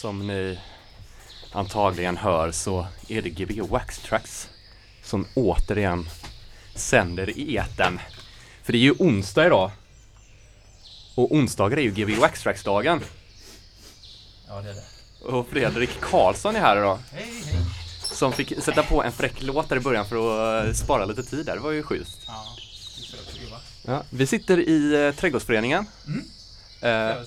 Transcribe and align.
Som 0.00 0.26
ni 0.26 0.58
antagligen 1.52 2.16
hör 2.16 2.52
så 2.52 2.86
är 3.08 3.22
det 3.22 3.30
Gbg 3.30 3.60
Wax 3.60 3.98
Tracks 3.98 4.48
som 5.04 5.26
återigen 5.34 6.08
sänder 6.74 7.38
i 7.38 7.56
etern. 7.56 8.00
För 8.62 8.72
det 8.72 8.78
är 8.78 8.82
ju 8.82 8.94
onsdag 8.98 9.46
idag. 9.46 9.70
Och 11.14 11.34
onsdagar 11.34 11.76
är 11.76 11.82
ju 11.82 11.90
Gbg 11.90 12.18
Wax 12.18 12.42
Tracks-dagen. 12.42 13.00
Ja, 14.48 14.60
det 14.60 14.70
är 14.70 14.74
det. 14.74 14.84
Och 15.24 15.48
Fredrik 15.48 16.00
Karlsson 16.00 16.56
är 16.56 16.60
här 16.60 16.76
idag. 16.76 16.98
Hej, 17.12 17.42
hej. 17.44 17.60
Som 18.02 18.32
fick 18.32 18.62
sätta 18.62 18.82
på 18.82 19.02
en 19.02 19.12
fräck 19.12 19.42
låt 19.42 19.68
där 19.68 19.76
i 19.76 19.80
början 19.80 20.06
för 20.06 20.16
att 20.16 20.66
eh, 20.66 20.72
spara 20.72 21.04
lite 21.04 21.22
tid 21.22 21.46
där. 21.46 21.54
Det 21.54 21.60
var 21.60 21.70
ju 21.70 21.82
schysst. 21.82 22.18
Ja. 22.26 22.56
Ja, 23.82 24.04
vi 24.10 24.26
sitter 24.26 24.58
i 24.58 25.06
eh, 25.06 25.14
Trädgårdsföreningen. 25.14 25.86
Mm. 26.06 26.24
Eh. 26.80 27.22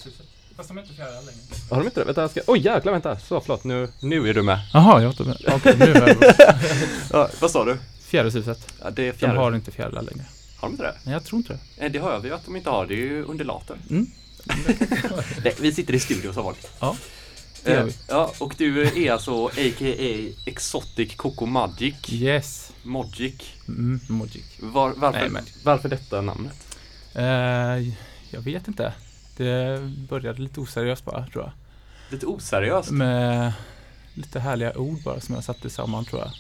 Fast 0.56 0.70
de 0.70 0.78
är 0.78 0.82
inte 0.82 0.94
fjärilar 0.94 1.22
längre. 1.22 1.53
Har 1.74 1.82
de 1.82 1.88
inte 1.88 2.00
det? 2.00 2.06
Vänta, 2.06 2.22
jag 2.22 2.30
ska... 2.32 2.42
Oj 2.48 2.60
jäklar, 2.66 2.92
vänta. 2.92 3.20
Så, 3.20 3.42
förlåt. 3.42 3.64
Nu, 3.64 3.88
nu 4.00 4.30
är 4.30 4.34
du 4.34 4.42
med. 4.44 4.60
Jaha, 4.74 5.02
jag 5.02 5.10
åt 5.10 5.20
med. 5.20 5.38
Okej, 5.48 5.76
nu 5.80 5.86
är 5.86 6.08
jag 6.08 6.36
Ja, 7.12 7.30
vad 7.42 7.52
sa 7.52 7.66
du? 7.66 7.78
Fjärilshuset. 8.08 8.74
Ja, 8.84 8.90
det 8.92 9.08
är 9.08 9.12
De 9.12 9.18
fjäril. 9.18 9.38
har 9.38 9.56
inte 9.56 9.72
fjärilar 9.72 10.02
längre. 10.02 10.26
Har 10.58 10.68
de 10.68 10.72
inte 10.74 10.84
det? 10.84 10.94
Nej, 11.04 11.14
jag 11.14 11.24
tror 11.24 11.38
inte 11.38 11.54
det. 11.78 11.86
Eh, 11.86 11.92
Det 11.92 12.00
hör 12.00 12.20
vi 12.20 12.28
ju 12.28 12.36
att 12.36 12.46
de 12.46 12.56
inte 12.56 12.70
har. 12.70 12.86
Det 12.86 12.94
är 12.94 12.98
ju 12.98 13.24
undulater. 13.24 13.78
Mm. 13.90 14.08
Nej, 15.44 15.56
vi 15.62 15.72
sitter 15.74 15.94
i 15.94 16.00
studio 16.00 16.34
som 16.34 16.44
vanligt. 16.44 16.72
Ja, 16.80 16.96
det 17.64 17.72
gör 17.72 17.80
Eh, 17.80 17.86
vi. 17.86 17.94
Ja, 18.10 18.34
och 18.40 18.56
du 18.58 18.82
är 19.06 19.12
alltså 19.12 19.46
a.k.a. 19.46 20.34
Exotic 20.46 21.16
Coco 21.16 21.46
Magic. 21.46 21.96
Yes. 22.14 22.72
Mogic. 22.84 23.34
Mm, 23.68 24.00
Mogic. 24.10 24.44
Var, 24.60 24.94
varför, 24.98 25.20
Nej, 25.20 25.30
men- 25.30 25.46
varför 25.64 25.90
detta 25.90 26.22
namnet? 26.22 26.54
Eh, 27.16 27.24
jag 28.32 28.42
vet 28.42 28.68
inte. 28.68 28.94
Det 29.38 29.80
började 30.10 30.42
lite 30.42 30.60
oseriöst 30.60 31.06
bara, 31.06 31.28
tror 31.28 31.44
jag. 31.44 31.52
Lite 32.14 32.26
oseriöst. 32.26 32.92
Med 32.92 33.54
lite 34.14 34.40
härliga 34.40 34.78
ord 34.78 35.04
bara 35.04 35.20
som 35.20 35.36
jag 35.36 35.44
satte 35.44 35.70
samman, 35.70 36.06
tror 36.06 36.22
jag. 36.22 36.32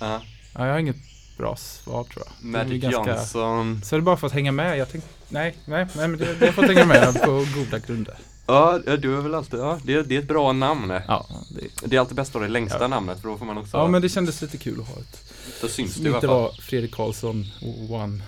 Ja. 0.00 0.22
Ja, 0.54 0.66
jag 0.66 0.72
har 0.72 0.78
inget 0.78 0.96
bra 1.38 1.56
svar, 1.56 2.04
tror 2.04 2.24
jag. 2.26 2.44
Magic 2.50 2.82
ganska- 2.82 3.10
Johnson. 3.16 3.80
Så 3.84 3.94
är 3.96 3.98
det 3.98 4.04
bara 4.04 4.16
för 4.16 4.26
att 4.26 4.32
hänga 4.32 4.52
med. 4.52 4.78
Jag 4.78 4.90
tänkte, 4.92 5.10
nej, 5.28 5.54
nej, 5.64 5.86
nej, 5.96 6.08
men 6.08 6.18
det, 6.18 6.34
det 6.40 6.46
har 6.46 6.52
fått 6.52 6.66
hänga 6.66 6.84
med 6.86 7.22
på 7.22 7.46
goda 7.54 7.78
grunder. 7.78 8.14
Ja, 8.46 8.78
du 8.78 9.16
är 9.16 9.20
väl 9.20 9.34
alltid, 9.34 9.60
ja, 9.60 9.78
det, 9.84 10.02
det 10.02 10.14
är 10.14 10.18
ett 10.18 10.28
bra 10.28 10.52
namn. 10.52 10.90
Ja, 11.08 11.26
det, 11.50 11.86
Det 11.88 11.96
är 11.96 12.00
alltid 12.00 12.16
bäst 12.16 12.30
att 12.30 12.34
ha 12.34 12.40
det 12.42 12.48
längsta 12.52 12.78
Ja. 12.80 12.88
namnet 12.88 13.20
för 13.20 13.28
då 13.28 13.38
får 13.38 13.46
man 13.46 13.58
också, 13.58 13.76
ja, 13.76 13.88
men 13.88 14.02
det 14.02 14.08
kändes 14.08 14.42
lite 14.42 14.56
kul 14.58 14.80
att 14.80 14.88
ha 14.88 15.00
ett. 15.00 15.32
då 15.60 15.68
syns 15.68 15.94
Som 15.94 16.04
det 16.04 16.10
i 16.10 16.12
alla 16.12 16.20
fall. 16.20 16.30
var 16.30 16.52
Fredrik 16.60 16.94
Karlsson 16.94 17.46
one, 17.90 18.22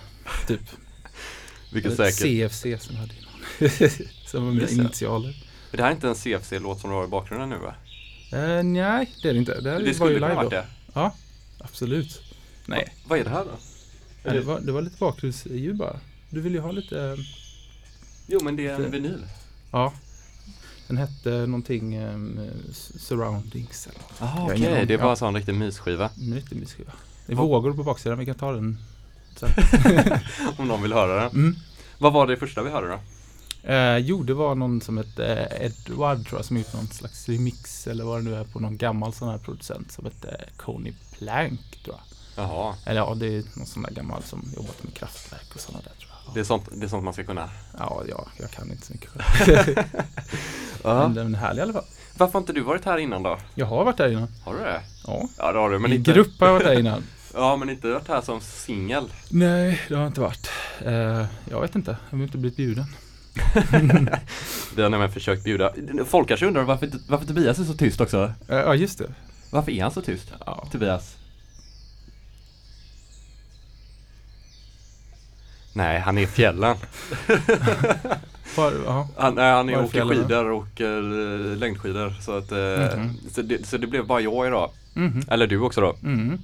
typ. 0.49 0.61
Vilket 1.73 1.93
Eller 1.99 2.11
säkert. 2.11 2.53
CFC 2.53 2.87
som 2.87 2.97
hade 2.97 3.12
innan. 3.15 3.71
som 4.27 4.45
var 4.45 4.53
mina 4.53 4.62
Just 4.62 5.03
det. 5.76 5.82
initialer. 5.82 5.82
Det 5.82 5.82
här 5.82 5.91
är 5.91 5.94
inte 5.94 6.09
en 6.09 6.15
CFC-låt 6.41 6.81
som 6.81 6.91
du 6.91 6.97
har 6.97 7.05
i 7.05 7.09
bakgrunden 7.09 7.49
nu 7.49 7.56
va? 7.59 7.75
Eh, 8.32 8.62
nej, 8.62 9.11
det 9.23 9.29
är 9.29 9.32
det 9.32 9.38
inte. 9.38 9.61
Det, 9.61 9.71
här 9.71 9.81
Det 9.81 9.99
var 10.00 10.09
ju 10.09 10.15
live 10.15 10.43
då. 10.43 10.49
det. 10.49 10.67
Ja, 10.94 11.15
absolut. 11.59 12.23
Nej, 12.67 12.85
Va, 12.85 12.93
vad 13.09 13.19
är 13.19 13.25
det 13.25 13.31
här 13.31 13.44
då? 13.44 13.50
ja, 14.23 14.32
det, 14.32 14.41
var, 14.41 14.61
det 14.61 14.73
var 14.73 14.82
lite 14.82 14.97
bakgrundsljud 14.99 15.76
bara. 15.76 16.00
Du 16.31 16.41
vill 16.41 16.53
ju 16.55 16.61
ha 16.61 16.71
lite, 16.73 17.00
eh, 17.03 17.15
Jo 18.26 18.41
men 18.43 18.56
det 18.56 18.67
är 18.67 18.75
en 18.75 18.91
vinyl. 18.91 19.26
ja. 19.71 19.93
Den 20.88 20.97
hette 20.97 21.31
någonting 21.31 21.99
um, 22.05 22.41
surroundings 22.99 23.87
eller 23.87 23.99
något. 23.99 24.12
Jaha 24.21 24.44
okej, 24.44 24.73
aning. 24.73 24.87
det 24.87 24.94
är 24.94 24.99
bara 24.99 25.17
Ja. 25.21 25.29
en 25.29 25.35
riktig 25.37 25.55
mysskiva. 25.55 26.11
Men 26.17 26.31
Lite 26.35 26.55
mysskiva. 26.55 26.93
Det 27.26 27.32
är 27.32 27.37
Vad- 27.37 27.49
vågor 27.49 27.73
på 27.73 27.82
baksidan, 27.82 28.19
vi 28.19 28.26
kan 28.26 28.35
ta 28.35 28.53
den 28.53 28.79
sen. 29.37 29.50
Om 30.56 30.69
någon 30.69 30.82
vill 30.82 30.93
höra 30.93 31.15
den. 31.23 31.31
Mm. 31.31 31.56
Vad 31.99 32.12
var 32.12 32.26
det 32.26 32.37
första 32.37 32.62
vi 32.62 32.71
hörde 32.71 32.88
då? 32.88 32.99
Eh, 33.66 33.96
jo, 33.99 34.22
det 34.22 34.34
var 34.34 34.55
någon 34.55 34.81
som 34.81 34.96
hette 34.99 35.26
eh, 35.26 35.66
Edward 35.66 36.26
tror 36.26 36.38
jag 36.38 36.44
som 36.44 36.56
gjort 36.56 36.72
någon 36.75 36.87
slags 36.87 37.28
remix 37.28 37.87
eller 37.87 38.05
vad 38.05 38.19
det 38.25 38.31
nu 38.31 38.34
är 38.37 38.44
på 38.44 38.61
någon 38.61 38.76
gammal 38.76 39.12
sån 39.12 39.28
här 39.28 39.38
producent 39.38 39.93
som 39.93 40.05
hette 40.05 40.44
Coney 40.56 40.93
Plank 41.19 41.61
tror 41.84 41.96
jag. 41.96 42.05
Jaha, 42.44 42.75
Eller 42.87 43.00
ja, 43.00 43.14
det 43.14 43.26
är 43.26 43.43
någon 43.55 43.66
sån 43.66 43.82
där 43.82 43.90
gammal 43.90 44.22
som 44.22 44.44
jobbat 44.56 44.82
med 44.82 44.94
kraftverk 44.94 45.55
och 45.55 45.61
sådana 45.61 45.82
där 45.84 45.93
tror 46.00 46.11
jag. 46.26 46.34
det 46.34 46.40
är 46.40 46.44
sånt, 46.44 46.69
det 46.72 46.84
är 46.87 46.88
sånt 46.88 47.05
man 47.05 47.12
ska 47.12 47.25
kunna. 47.25 47.49
Ja, 47.78 48.02
ja, 48.08 48.26
jag 48.40 48.50
kan 48.50 48.70
inte 48.70 48.87
så 48.87 48.93
mycket 48.93 49.11
själv. 49.11 49.76
Men 50.82 51.14
den 51.14 51.34
är 51.34 51.38
härlig 51.38 51.61
i 51.61 51.62
alla 51.62 51.72
fall. 51.72 51.84
Varför 52.19 52.32
har 52.32 52.40
inte 52.40 52.52
du 52.52 52.61
varit 52.61 52.84
här 52.84 52.99
innan 52.99 53.22
då? 53.22 53.38
Jag 53.55 53.66
har 53.66 53.84
varit 53.84 53.96
där 53.96 54.08
innan. 54.12 54.28
Har 54.44 54.55
du 54.55 54.58
det? 54.61 54.81
Ja. 55.06 55.28
Ja 55.38 55.52
det 55.52 55.58
har 55.58 55.70
du, 55.70 55.78
men 55.78 55.93
I 55.93 55.94
inte. 55.94 56.12
grupp 56.12 56.40
har 56.40 56.46
jag 56.46 56.55
varit 56.55 56.66
där 56.66 56.78
innan. 56.81 57.02
Ja 57.37 57.56
men 57.56 57.70
inte 57.70 57.88
varit 57.93 58.08
här 58.08 58.20
som 58.20 58.40
singel. 58.40 59.05
Nej, 59.28 59.81
det 59.88 59.94
har 59.94 60.02
jag 60.02 60.11
inte 60.11 60.20
varit. 60.20 60.50
Eh, 60.84 61.25
jag 61.50 61.61
vet 61.61 61.75
inte, 61.75 61.96
jag 62.11 62.19
har 62.19 62.25
inte 62.25 62.38
blivit 62.38 62.56
bjuden. 62.56 62.84
Vi 64.77 64.83
har 64.83 64.91
nämligen 64.91 65.13
försökt 65.13 65.45
bjuda. 65.45 65.73
Folk 66.07 66.29
kanske 66.29 66.47
undrar 66.47 66.63
varför, 66.63 66.91
varför 67.09 67.27
Tobias 67.27 67.59
är 67.59 67.65
så 67.65 67.75
tyst 67.75 68.01
också. 68.01 68.33
Ja, 68.47 68.75
just 68.75 68.99
det. 68.99 69.15
Varför 69.51 69.73
är 69.73 69.83
han 69.83 69.91
så 69.93 70.03
tyst? 70.03 70.33
Ja. 70.47 70.67
Tobias? 70.73 71.17
Nej, 75.73 76.01
han 76.01 76.19
är 76.19 76.23
i 76.23 76.27
fjällen. 76.27 76.77
Var. 78.57 78.73
Han, 79.21 79.35
nej, 79.35 79.53
han 79.53 79.69
är 79.69 79.79
åker 79.79 79.89
fjällen 79.91 80.17
skidor 80.23 80.51
och 80.51 80.81
uh, 80.81 81.57
längdskidor. 81.57 82.15
Så, 82.21 82.37
att, 82.37 82.53
eh, 82.53 82.99
Mhm. 82.99 83.17
så, 83.33 83.43
det, 83.43 83.67
så 83.67 83.77
det 83.77 83.87
blev 83.87 84.07
bara 84.07 84.21
jag 84.21 84.47
idag. 84.47 84.71
Mhm. 84.95 85.23
Eller 85.29 85.47
du 85.47 85.59
också 85.61 85.81
då. 85.81 85.97
Mm. 86.03 86.39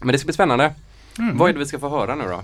Men 0.00 0.12
det 0.12 0.18
ska 0.18 0.26
bli 0.26 0.34
spännande. 0.34 0.74
Mm. 1.18 1.38
Vad 1.38 1.48
är 1.48 1.52
det 1.52 1.58
vi 1.58 1.66
ska 1.66 1.78
få 1.78 1.88
höra 1.88 2.14
nu 2.14 2.24
då? 2.24 2.42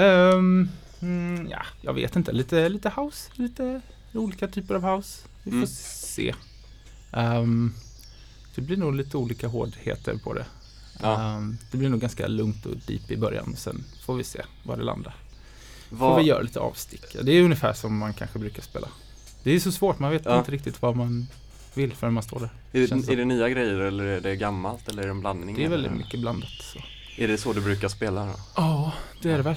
Ehm, 0.00 0.68
mm, 1.00 1.48
ja, 1.50 1.62
jag 1.80 1.92
vet 1.94 2.16
inte. 2.16 2.32
Lite, 2.32 2.68
lite 2.68 2.92
house. 2.96 3.30
Lite 3.34 3.80
olika 4.14 4.48
typer 4.48 4.74
av 4.74 4.82
house. 4.96 5.22
Vi 5.42 5.50
får 5.50 5.56
Mm. 5.56 5.66
se. 5.68 6.34
Ehm, 7.12 7.72
det 8.54 8.60
blir 8.62 8.76
nog 8.76 8.94
lite 8.94 9.16
olika 9.16 9.48
hårdheter 9.48 10.18
på 10.24 10.34
det. 10.34 10.46
Ja. 11.02 11.20
Ehm, 11.36 11.58
det 11.70 11.78
blir 11.78 11.88
nog 11.88 12.00
ganska 12.00 12.26
lugnt 12.26 12.66
och 12.66 12.76
deep 12.86 13.10
i 13.10 13.16
början. 13.16 13.56
Sen 13.56 13.84
får 14.06 14.14
vi 14.16 14.24
se 14.24 14.42
var 14.64 14.76
det 14.76 14.82
landar. 14.82 15.14
Får 15.90 15.96
Vad, 15.96 16.18
vi 16.22 16.28
göra 16.28 16.42
lite 16.42 16.60
avstick. 16.60 17.16
Det 17.22 17.32
är 17.32 17.42
ungefär 17.42 17.72
som 17.72 17.98
man 17.98 18.14
kanske 18.14 18.38
brukar 18.38 18.62
spela. 18.62 18.88
Det 19.42 19.50
är 19.52 19.60
så 19.60 19.72
svårt. 19.72 19.98
Man 19.98 20.10
vet 20.10 20.24
Ja. 20.24 20.38
inte 20.38 20.50
riktigt 20.50 20.82
vad 20.82 20.96
man 20.96 21.26
vill 21.74 21.94
förrän 21.94 22.12
man 22.14 22.22
står 22.22 22.40
där. 22.40 22.50
är, 22.72 22.80
det, 22.80 23.02
så. 23.02 23.12
är 23.12 23.16
det 23.16 23.24
nya 23.24 23.48
grejer 23.48 23.74
eller 23.74 24.04
är 24.04 24.20
det 24.20 24.36
gammalt 24.36 24.88
eller 24.88 25.02
är 25.02 25.06
det 25.06 25.10
en 25.12 25.20
blandning? 25.20 25.56
Det 25.56 25.64
är 25.64 25.68
väldigt 25.68 25.90
eller? 25.90 25.98
mycket 26.04 26.20
blandat. 26.20 26.50
Så. 26.50 26.78
Är 27.22 27.28
det 27.28 27.38
så 27.38 27.52
du 27.52 27.60
brukar 27.60 27.88
spela 27.88 28.26
då? 28.26 28.32
Ja, 28.56 28.92
det 29.22 29.30
är 29.30 29.36
det 29.36 29.42
väl. 29.42 29.56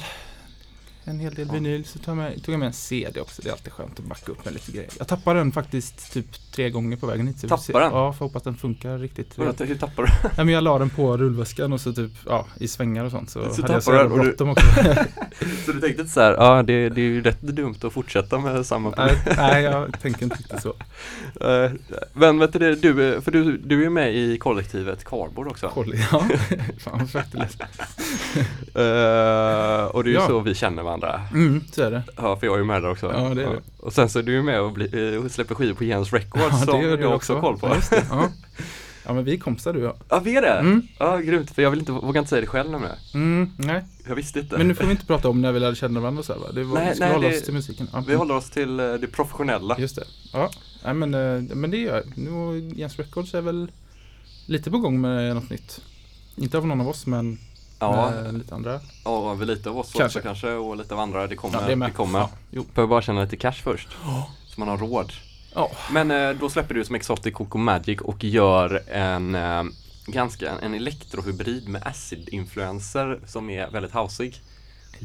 En 1.05 1.19
hel 1.19 1.33
del 1.33 1.51
vinyl. 1.51 1.85
Så 1.85 1.99
tog 1.99 2.07
jag, 2.11 2.17
med, 2.17 2.43
tog 2.43 2.53
jag 2.53 2.59
med 2.59 2.67
en 2.67 2.73
CD 2.73 3.21
också. 3.21 3.41
Det 3.41 3.49
är 3.49 3.53
alltid 3.53 3.73
skönt 3.73 3.99
att 3.99 4.05
backa 4.05 4.31
upp 4.31 4.45
med 4.45 4.53
lite 4.53 4.71
grejer. 4.71 4.89
Jag 4.97 5.07
tappade 5.07 5.39
den 5.39 5.51
faktiskt 5.51 6.13
typ 6.13 6.51
tre 6.51 6.69
gånger 6.69 6.97
på 6.97 7.07
vägen 7.07 7.27
hit. 7.27 7.39
Så 7.39 7.47
Tappade 7.47 7.79
den? 7.85 7.93
Ja, 7.93 8.13
får 8.13 8.25
hoppas 8.25 8.43
den 8.43 8.55
funkar 8.55 8.97
riktigt. 8.97 9.39
Hur 9.39 9.75
tappar 9.75 10.03
du? 10.03 10.09
Ja, 10.37 10.43
men 10.43 10.49
jag 10.53 10.63
la 10.63 10.79
den 10.79 10.89
på 10.89 11.17
rullväskan 11.17 11.73
och 11.73 11.81
så 11.81 11.93
typ, 11.93 12.11
ja, 12.25 12.45
i 12.59 12.67
svängar 12.67 13.05
och 13.05 13.11
sånt. 13.11 13.29
Så, 13.29 13.39
Så 13.53 13.61
hade 13.61 13.73
jag 13.73 13.83
så 13.83 13.91
tappade 13.91 13.97
jävla 14.03 14.13
och 14.15 14.19
du- 14.19 14.25
bråttom 14.29 14.49
också. 14.49 14.65
Så 15.65 15.71
du 15.71 15.79
tänkte 15.81 16.01
inte 16.01 16.13
så 16.13 16.21
här, 16.21 16.31
ja 16.33 16.63
det, 16.63 16.89
det 16.89 17.01
är 17.01 17.05
ju 17.05 17.21
rätt 17.21 17.41
dumt 17.41 17.75
att 17.83 17.93
fortsätta 17.93 18.39
med 18.39 18.65
samma 18.65 18.93
nej, 18.97 19.17
nej, 19.37 19.63
jag 19.63 19.99
tänker 20.01 20.23
inte 20.23 20.35
riktigt 20.35 20.61
så. 20.61 20.73
Eh, 21.47 21.71
Men 22.13 22.39
vet 22.39 22.53
du, 22.53 22.75
du, 22.75 23.21
för 23.21 23.31
du, 23.31 23.57
du 23.57 23.85
är 23.85 23.89
med 23.89 24.15
i 24.15 24.37
kollektivet 24.37 25.03
Cardboard 25.03 25.47
också. 25.47 25.71
Kolla, 25.73 25.95
ja. 26.11 26.25
Fan 26.79 26.99
vad 26.99 27.09
fett 27.09 27.31
det. 27.31 27.47
Eh, 28.75 29.85
och 29.85 30.03
det 30.03 30.09
är 30.09 30.11
ju 30.11 30.19
Ja. 30.19 30.27
så 30.27 30.39
vi 30.39 30.55
känner 30.55 30.83
varandra. 30.83 30.90
Mm, 31.33 31.63
så 31.71 31.83
är 31.83 31.91
det. 31.91 32.03
Ja, 32.17 32.35
för 32.35 32.47
jag 32.47 32.53
är 32.53 32.59
ju 32.59 32.65
med 32.65 32.81
där 32.81 32.89
också. 32.89 33.11
Ja, 33.13 33.33
det 33.35 33.43
är 33.43 33.49
det. 33.49 33.61
Och 33.79 33.93
sen 33.93 34.09
så 34.09 34.19
är 34.19 34.23
du 34.23 34.31
ju 34.31 34.43
med 34.43 34.61
och, 34.61 34.71
bli, 34.71 35.13
eh, 35.15 35.25
och 35.25 35.31
släpper 35.31 35.55
skivor 35.55 35.73
på 35.75 35.83
Jens 35.83 36.13
Records 36.13 36.45
Ja, 36.51 36.57
som 36.65 36.81
jag 36.81 37.15
också 37.15 37.33
har 37.33 37.41
koll 37.41 37.57
på. 37.59 37.67
Ja. 37.67 37.97
Ja. 38.09 38.29
ja, 39.05 39.13
men 39.13 39.23
vi 39.23 39.33
är 39.33 39.37
kompisar 39.37 39.73
du 39.73 39.79
och 39.79 39.85
jag. 39.85 39.95
Ja, 40.09 40.19
vi 40.19 40.35
är 40.37 40.41
det? 40.41 40.47
Mm. 40.59 40.81
Ja, 40.99 41.17
grymt. 41.17 41.51
För 41.51 41.61
jag 41.61 41.69
vill 41.69 41.79
inte, 41.79 41.91
vågar 41.91 42.19
inte 42.19 42.29
säga 42.29 42.41
det 42.41 42.47
själv 42.47 42.71
nämligen. 42.71 42.95
Mm, 43.13 43.49
nej, 43.57 43.83
Jag 44.07 44.15
visste 44.15 44.39
inte. 44.39 44.57
men 44.57 44.67
nu 44.67 44.75
får 44.75 44.83
vi 44.85 44.91
inte 44.91 45.05
prata 45.05 45.29
om 45.29 45.41
när 45.41 45.51
vi 45.51 45.59
lärde 45.59 45.75
känna 45.75 45.99
varandra 45.99 46.23
så 46.23 46.33
här, 46.33 46.39
va? 46.39 46.47
Det 46.53 46.63
var, 46.63 46.75
Nej, 46.79 46.89
vi 46.89 46.95
ska 46.95 47.05
nej, 47.05 47.13
hålla 47.13 47.27
det- 47.29 47.37
oss 47.37 47.43
till 47.43 47.53
musiken. 47.53 47.87
Ja. 47.93 48.03
Vi 48.07 48.15
håller 48.15 48.35
oss 48.35 48.49
till 48.49 48.79
eh, 48.79 48.93
det 48.93 49.07
professionella. 49.07 49.75
Just 49.79 49.95
det. 49.95 50.03
Ja, 50.33 50.49
nej, 50.83 50.93
men, 50.93 51.13
eh, 51.13 51.55
men 51.55 51.71
det 51.71 51.77
gör 51.77 52.03
jag. 52.15 52.59
Jens 52.79 52.97
Records 52.97 53.33
är 53.33 53.41
väl 53.41 53.71
lite 54.45 54.71
på 54.71 54.77
gång 54.77 55.01
med 55.01 55.35
något 55.35 55.49
nytt. 55.49 55.81
Inte 56.35 56.57
av 56.57 56.67
någon 56.67 56.81
av 56.81 56.87
oss, 56.89 57.05
men 57.07 57.37
Ja, 57.81 58.11
med 58.23 58.33
lite 58.33 58.55
andra. 58.55 58.79
ja 59.05 59.33
väl 59.33 59.47
lite 59.47 59.69
av 59.69 59.77
oss 59.77 59.91
Kanske. 59.93 60.19
också 60.19 60.27
kanske 60.27 60.51
och 60.53 60.77
lite 60.77 60.93
av 60.93 60.99
andra. 60.99 61.27
Det 61.27 61.35
kommer. 61.35 61.61
Ja, 61.61 61.67
det 61.67 61.75
med. 61.75 61.93
kommer. 61.95 62.19
Ja. 62.19 62.29
Behöver 62.75 62.89
bara 62.89 63.01
tjäna 63.01 63.21
lite 63.23 63.37
cash 63.37 63.51
först. 63.51 63.89
Så 64.47 64.59
man 64.59 64.67
har 64.67 64.77
råd. 64.77 65.11
Ja. 65.55 65.71
Men 65.91 66.11
eh, 66.11 66.29
då 66.39 66.49
släpper 66.49 66.73
du 66.73 66.85
som 66.85 66.95
Exotic 66.95 67.33
Coco 67.33 67.57
Magic 67.57 68.01
och 68.01 68.23
gör 68.23 68.81
en 68.89 69.35
eh, 69.35 69.63
ganska 70.05 70.51
en 70.61 70.73
elektrohybrid 70.73 71.69
med 71.69 71.81
acid-influenser 71.87 73.19
som 73.25 73.49
är 73.49 73.69
väldigt 73.71 73.93
houseig. 73.93 74.41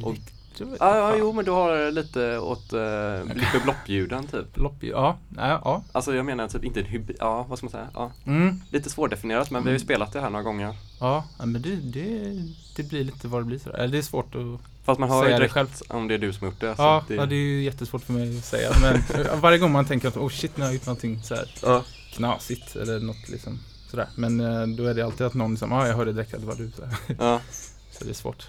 Och- 0.05 0.15
Ja, 0.59 0.67
ja, 0.81 1.11
fan. 1.11 1.19
jo 1.19 1.33
men 1.33 1.45
du 1.45 1.51
har 1.51 1.91
lite 1.91 2.39
åt 2.39 2.73
uh, 2.73 3.25
lite 3.35 3.61
bloppljuden 3.65 4.27
typ. 4.27 4.57
Lopp, 4.57 4.77
ja, 4.81 5.17
nej, 5.29 5.59
ja. 5.65 5.83
Alltså 5.93 6.15
jag 6.15 6.25
menar 6.27 6.49
typ 6.49 6.65
inte 6.65 6.81
en 6.81 6.87
hybrid, 6.87 7.17
ja 7.21 7.43
vad 7.49 7.59
ska 7.59 7.65
man 7.65 7.71
säga? 7.73 7.89
Ja, 7.95 8.11
Mm, 8.27 8.61
lite 8.71 8.91
svårdefinierat 8.91 9.51
men 9.51 9.63
vi 9.63 9.69
har 9.69 9.73
ju 9.73 9.79
spelat 9.85 10.13
det 10.13 10.21
här 10.21 10.31
några 10.31 10.43
gånger. 10.43 10.75
Ja, 11.01 11.25
men 11.39 11.63
det, 11.63 11.77
det, 11.77 12.35
det 12.77 12.83
blir 12.83 13.05
lite 13.05 13.29
vad 13.29 13.41
det 13.41 13.45
blir 13.45 13.59
sådär. 13.59 13.79
Eller 13.79 13.93
det 13.93 13.99
är 13.99 14.03
svårt 14.03 14.35
att 14.35 14.61
Fast 14.85 15.01
man 15.01 15.09
hör 15.11 15.25
ju 15.25 15.31
det 15.31 15.37
direkt 15.37 15.55
själv. 15.55 15.69
om 15.89 16.09
det 16.09 16.15
är 16.15 16.19
du 16.19 16.33
som 16.33 16.47
har 16.47 16.53
gjort 16.53 16.61
det. 16.61 16.75
Ja, 16.79 17.05
det, 17.09 17.15
ja, 17.15 17.27
det 17.27 17.35
är 17.35 17.39
ju 17.41 17.63
jättesvårt 17.63 18.03
för 18.03 18.13
mig 18.13 18.39
att 18.39 18.45
säga. 18.45 18.71
Men 18.81 19.03
varje 19.41 19.59
gång 19.59 19.73
man 19.73 19.85
tänker 19.85 20.09
att 20.09 20.17
oh 20.17 20.29
shit, 20.29 20.57
nu 20.57 20.63
har 20.63 20.69
jag 20.69 20.75
gjort 20.75 20.87
någonting 20.87 21.23
så 21.23 21.35
här 21.35 21.55
ja. 21.63 21.85
knasigt 22.13 22.77
eller 22.77 23.01
något 23.01 23.29
liksom 23.29 23.59
sådär. 23.91 24.09
Men 24.15 24.41
eh, 24.41 24.67
då 24.67 24.85
är 24.87 24.95
det 24.95 25.03
alltid 25.03 25.27
att 25.27 25.35
någon 25.35 25.51
liksom, 25.51 25.73
ja 25.73 25.79
ah, 25.79 25.87
jag 25.89 25.97
hörde 25.97 26.13
direkt 26.13 26.35
att 26.35 26.41
det 26.41 26.47
var 26.47 26.55
du. 26.55 26.71
Så, 26.71 26.83
Ja, 27.19 27.41
så 27.91 28.05
det 28.05 28.11
är 28.11 28.15
svårt. 28.15 28.49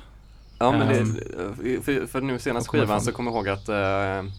ja 0.59 0.71
men 0.71 0.81
Ehm. 0.81 1.15
det, 1.15 1.81
för, 1.81 2.05
för 2.07 2.21
nu 2.21 2.39
kommer 2.39 2.61
skivan 2.61 3.01
så 3.01 3.11
kommer 3.11 3.31
jag 3.31 3.35
ihåg 3.38 3.49
att 3.49 3.69
eh, 3.69 4.31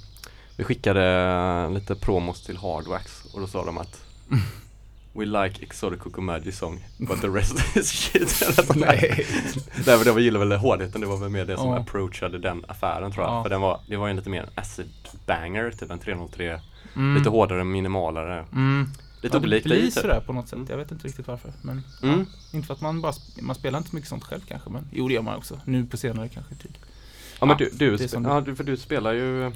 vi 0.57 0.65
skickade 0.65 1.71
lite 1.75 1.95
promos 1.95 2.43
till 2.43 2.57
Hardwax 2.57 3.25
och 3.35 3.41
då 3.41 3.47
sa 3.47 3.65
de 3.65 3.79
att 3.79 4.01
We 5.13 5.25
like 5.25 5.63
Exotic 5.63 6.01
Coco 6.01 6.21
Magic 6.21 6.57
song 6.59 6.85
but 6.99 7.21
the 7.21 7.29
rest 7.29 7.77
is 7.77 7.91
shit. 7.91 8.43
Nej. 8.77 9.27
Nej 9.87 9.97
men 9.97 10.05
det 10.05 10.13
var 10.13 10.21
gillade 10.21 10.47
väl 10.47 10.59
hårdheten, 10.59 11.01
det 11.01 11.07
var 11.07 11.17
väl 11.17 11.29
mer 11.31 11.45
det 11.45 11.57
som 11.57 11.69
Ja. 11.71 11.79
approachade 11.79 12.39
den 12.39 12.65
affären 12.69 13.13
tror 13.13 13.25
jag. 13.27 13.35
Ja. 13.35 13.43
För 13.43 13.51
den 13.51 13.61
var, 13.61 13.81
det 13.89 13.97
var 13.97 14.09
ju 14.09 14.15
lite 14.15 14.31
mer 14.31 14.43
en 14.43 14.49
acid 14.55 14.89
banger, 15.27 15.71
typ 15.71 15.91
en 15.91 15.99
303. 15.99 16.61
Mm. 16.97 17.15
Lite 17.19 17.31
hårdare, 17.31 17.65
minimalare. 17.65 18.45
Mm. 18.53 18.89
Lite 19.23 19.37
ja, 19.37 19.41
det 19.41 19.47
olikt 19.47 19.65
blir 19.65 19.77
i 19.77 19.83
typ. 19.83 19.93
sådär 19.93 20.21
på 20.27 20.33
något 20.33 20.49
sätt. 20.49 20.59
Jag 20.69 20.77
vet 20.77 20.91
inte 20.93 21.07
riktigt 21.09 21.27
varför. 21.27 21.53
Men 21.63 21.83
Mm. 22.03 22.19
ja, 22.19 22.57
inte 22.57 22.67
för 22.67 22.75
att 22.75 22.81
man 22.81 23.01
bara 23.01 23.13
man 23.41 23.55
spelar 23.57 23.79
inte 23.79 23.91
så 23.91 23.97
mycket 23.97 24.09
sånt 24.09 24.25
själv 24.25 24.41
kanske. 24.49 24.71
Men 24.71 24.89
jo 24.93 25.09
det 25.09 25.15
gör 25.15 25.23
man 25.23 25.37
också. 25.37 25.61
Nu 25.65 25.87
på 25.87 25.97
senare 25.97 26.29
kanske 26.29 26.55
tid. 26.55 26.79
Ja 27.41 27.47
men 27.47 27.57
du, 27.57 27.71
du, 27.73 27.97
det 27.97 28.07
spe- 28.07 28.23
det- 28.23 28.29
ja, 28.29 28.41
du, 28.41 28.57
för 28.57 28.65
du 28.65 28.77
spelar 28.77 29.13
ju 29.13 29.53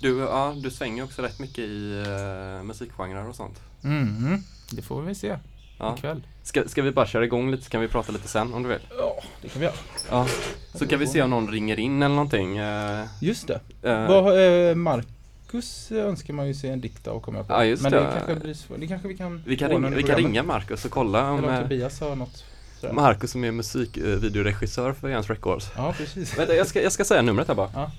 du, 0.00 0.18
ja, 0.18 0.54
du 0.62 0.70
svänger 0.70 1.04
också 1.04 1.22
rätt 1.22 1.38
mycket 1.38 1.58
i 1.58 2.04
uh, 2.06 2.62
musikgenrer 2.62 3.28
och 3.28 3.36
sånt. 3.36 3.60
Mhm. 3.80 4.42
Det 4.72 4.82
får 4.82 5.02
vi 5.02 5.14
se 5.14 5.36
Ja. 5.80 5.94
ikväll. 5.96 6.22
Ska, 6.42 6.68
ska 6.68 6.82
vi 6.82 6.90
bara 6.90 7.06
köra 7.06 7.24
igång 7.24 7.50
lite 7.50 7.62
så 7.64 7.70
kan 7.70 7.80
vi 7.80 7.88
prata 7.88 8.12
lite 8.12 8.28
sen 8.28 8.54
om 8.54 8.62
du 8.62 8.68
vill? 8.68 8.78
Ja, 8.98 9.22
det 9.42 9.48
kan 9.48 9.60
vi 9.60 9.66
göra. 9.66 9.76
Ja. 10.10 10.26
Så 10.74 10.86
kan 10.86 10.98
vi 10.98 11.06
se 11.06 11.22
om 11.22 11.30
någon 11.30 11.48
ringer 11.50 11.78
in 11.78 12.02
eller 12.02 12.14
någonting. 12.14 12.56
eh, 12.58 13.04
Just 13.20 13.46
det. 13.48 13.60
eh, 13.82 14.08
Vad, 14.08 14.68
eh, 14.70 14.74
Marcus 14.74 15.92
önskar 15.92 16.34
man 16.34 16.46
ju 16.48 16.54
se 16.54 16.68
en 16.68 16.80
dikt 16.80 17.06
av 17.06 17.20
kommer 17.20 17.38
jag 17.38 17.46
på. 17.46 17.52
Ja, 17.52 17.64
just 17.64 17.82
Men 17.82 17.92
det. 17.92 17.98
det 17.98 18.12
kanske 18.16 18.34
blir 18.34 18.54
svårt. 18.54 18.80
Det 18.80 18.86
kanske 18.86 19.08
vi 19.08 19.16
kan 19.16 19.42
vi 19.46 19.56
kan, 19.56 19.70
ringa, 19.70 19.88
vi 19.90 20.02
kan 20.02 20.16
ringa 20.16 20.42
Marcus 20.42 20.84
och 20.84 20.90
kolla 20.90 21.30
om 21.30 21.38
Eller 21.38 21.56
om 21.56 21.62
Tobias 21.62 22.00
har 22.00 22.16
något. 22.16 22.44
sådär. 22.80 22.92
Marcus 22.94 23.30
som 23.30 23.44
är 23.44 23.50
musikvideoregissör 23.52 24.92
för 24.92 25.08
Jens 25.08 25.28
Records. 25.30 25.70
Ja, 25.76 25.94
precis. 25.96 26.38
Vänta, 26.38 26.54
jag 26.54 26.66
ska, 26.66 26.82
jag 26.82 26.92
ska 26.92 27.04
säga 27.04 27.22
numret 27.22 27.48
här 27.48 27.54
bara. 27.54 27.70
Ja. 27.74 27.90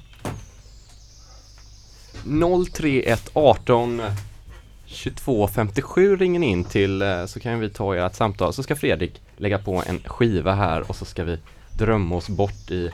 031 2.24 3.30
18 3.34 4.02
22 4.86 5.48
57 5.48 6.18
ringer 6.18 6.40
ni 6.40 6.48
in 6.48 6.64
till 6.64 7.02
eh, 7.02 7.26
så 7.26 7.40
kan 7.40 7.60
vi 7.60 7.70
ta 7.70 7.96
ert 7.96 8.16
samtal. 8.16 8.54
Så 8.54 8.64
ska 8.64 8.76
Fredrik 8.76 9.22
lägga 9.38 9.60
på 9.60 9.84
en 9.88 10.00
skiva 10.00 10.54
här 10.54 10.90
och 10.90 10.96
så 10.96 11.06
ska 11.06 11.24
vi 11.24 11.38
drömma 11.78 12.16
oss 12.16 12.30
bort 12.30 12.72
i 12.72 12.92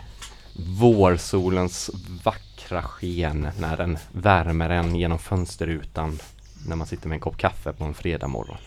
vårsolens 0.79 1.91
vackra 2.23 2.81
sken 2.81 3.47
när 3.59 3.77
den 3.77 3.97
värmer 4.11 4.69
en 4.69 4.95
genom 4.95 5.19
fönsterrutan 5.19 6.19
när 6.67 6.75
man 6.75 6.87
sitter 6.87 7.07
med 7.07 7.15
en 7.15 7.19
kopp 7.19 7.37
kaffe 7.37 7.73
på 7.73 7.83
en 7.83 7.93
fredag 7.93 8.27
morgon. 8.27 8.57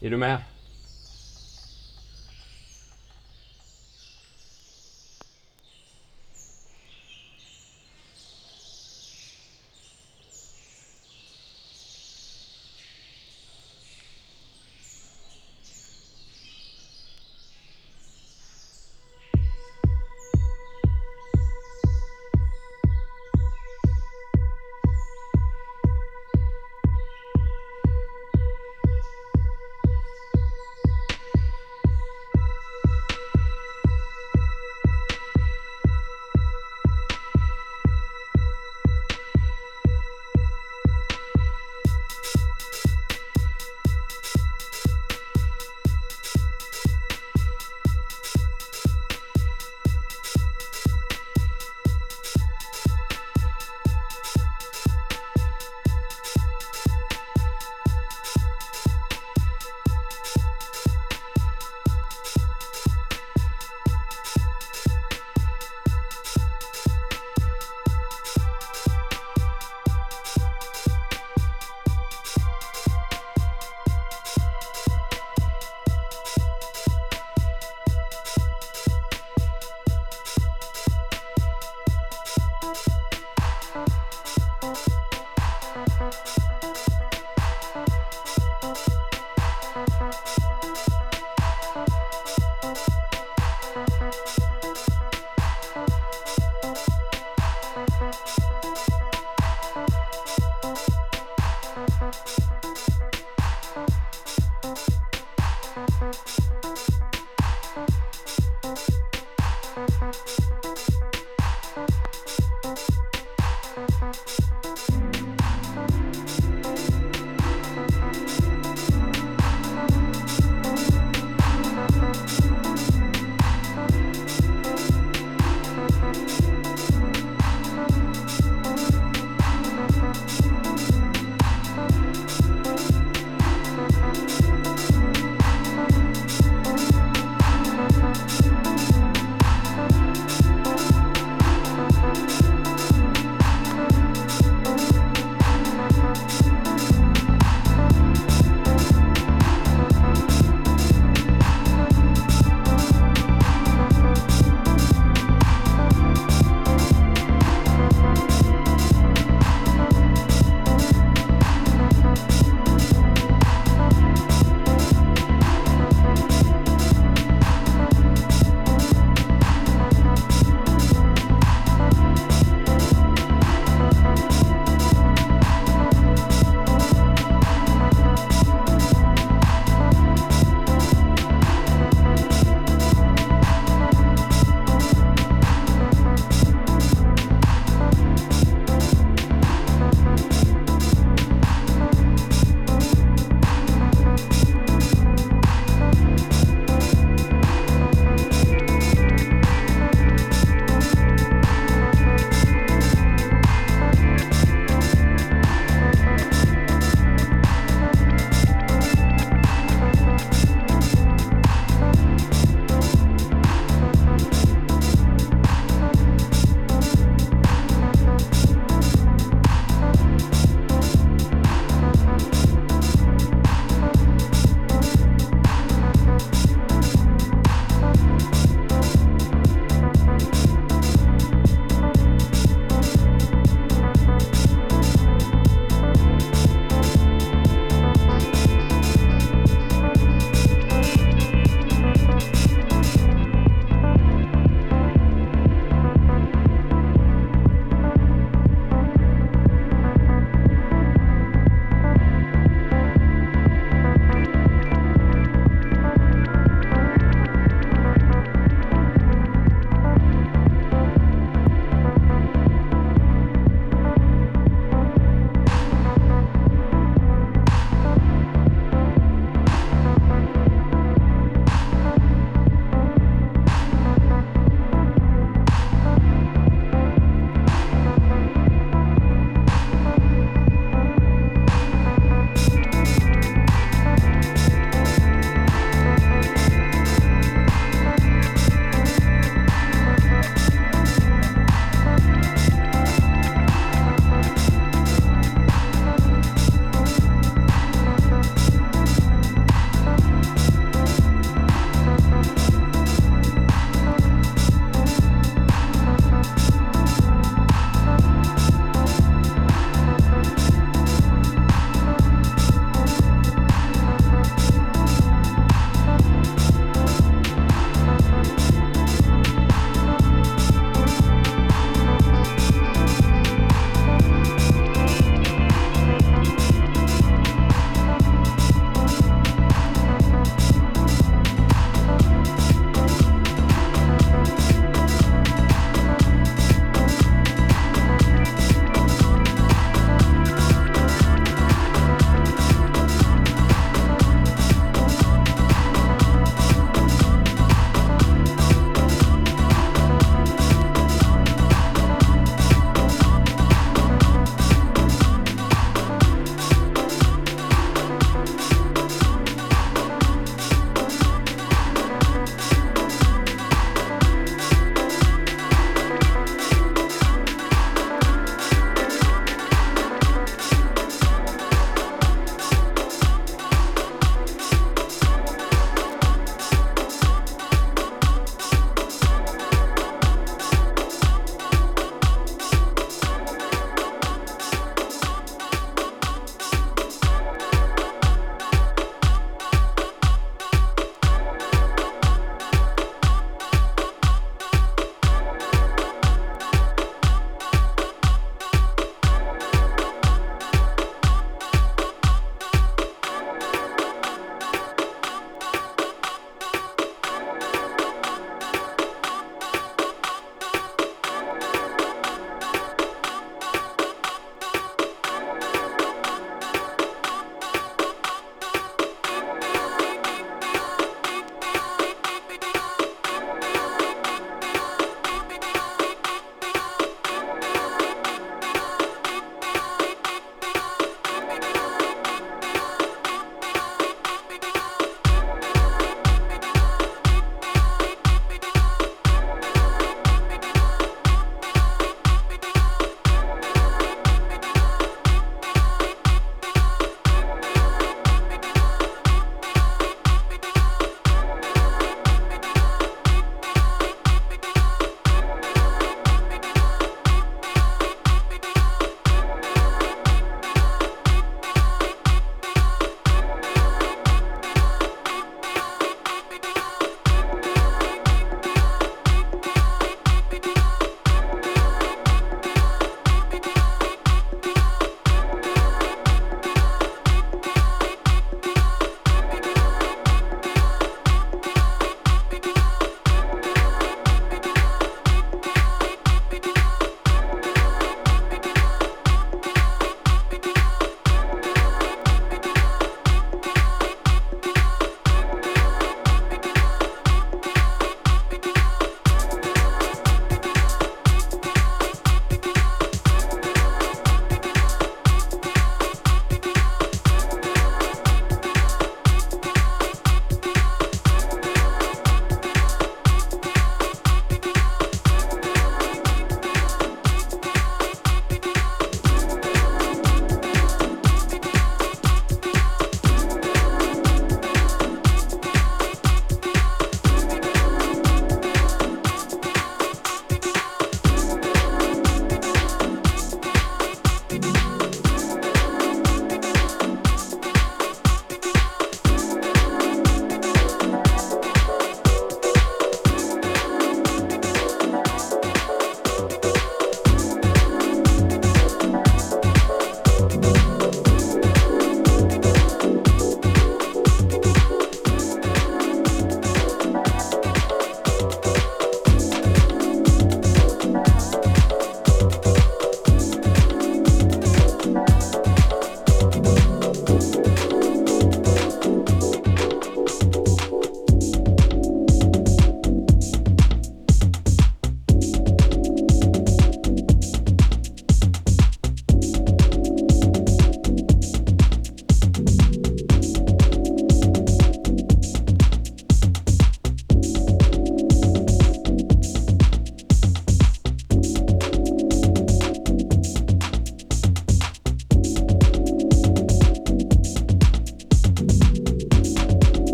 Är 0.00 0.10
du 0.10 0.16
med? 0.16 0.38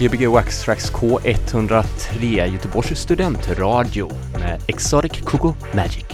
Gbg 0.00 0.32
Wax 0.32 0.62
Tracks 0.62 0.92
K103, 0.92 2.46
Göteborgs 2.52 2.94
studentradio 2.94 4.10
med 4.32 4.62
Exotic 4.66 5.22
Coco 5.24 5.54
Magic. 5.74 6.09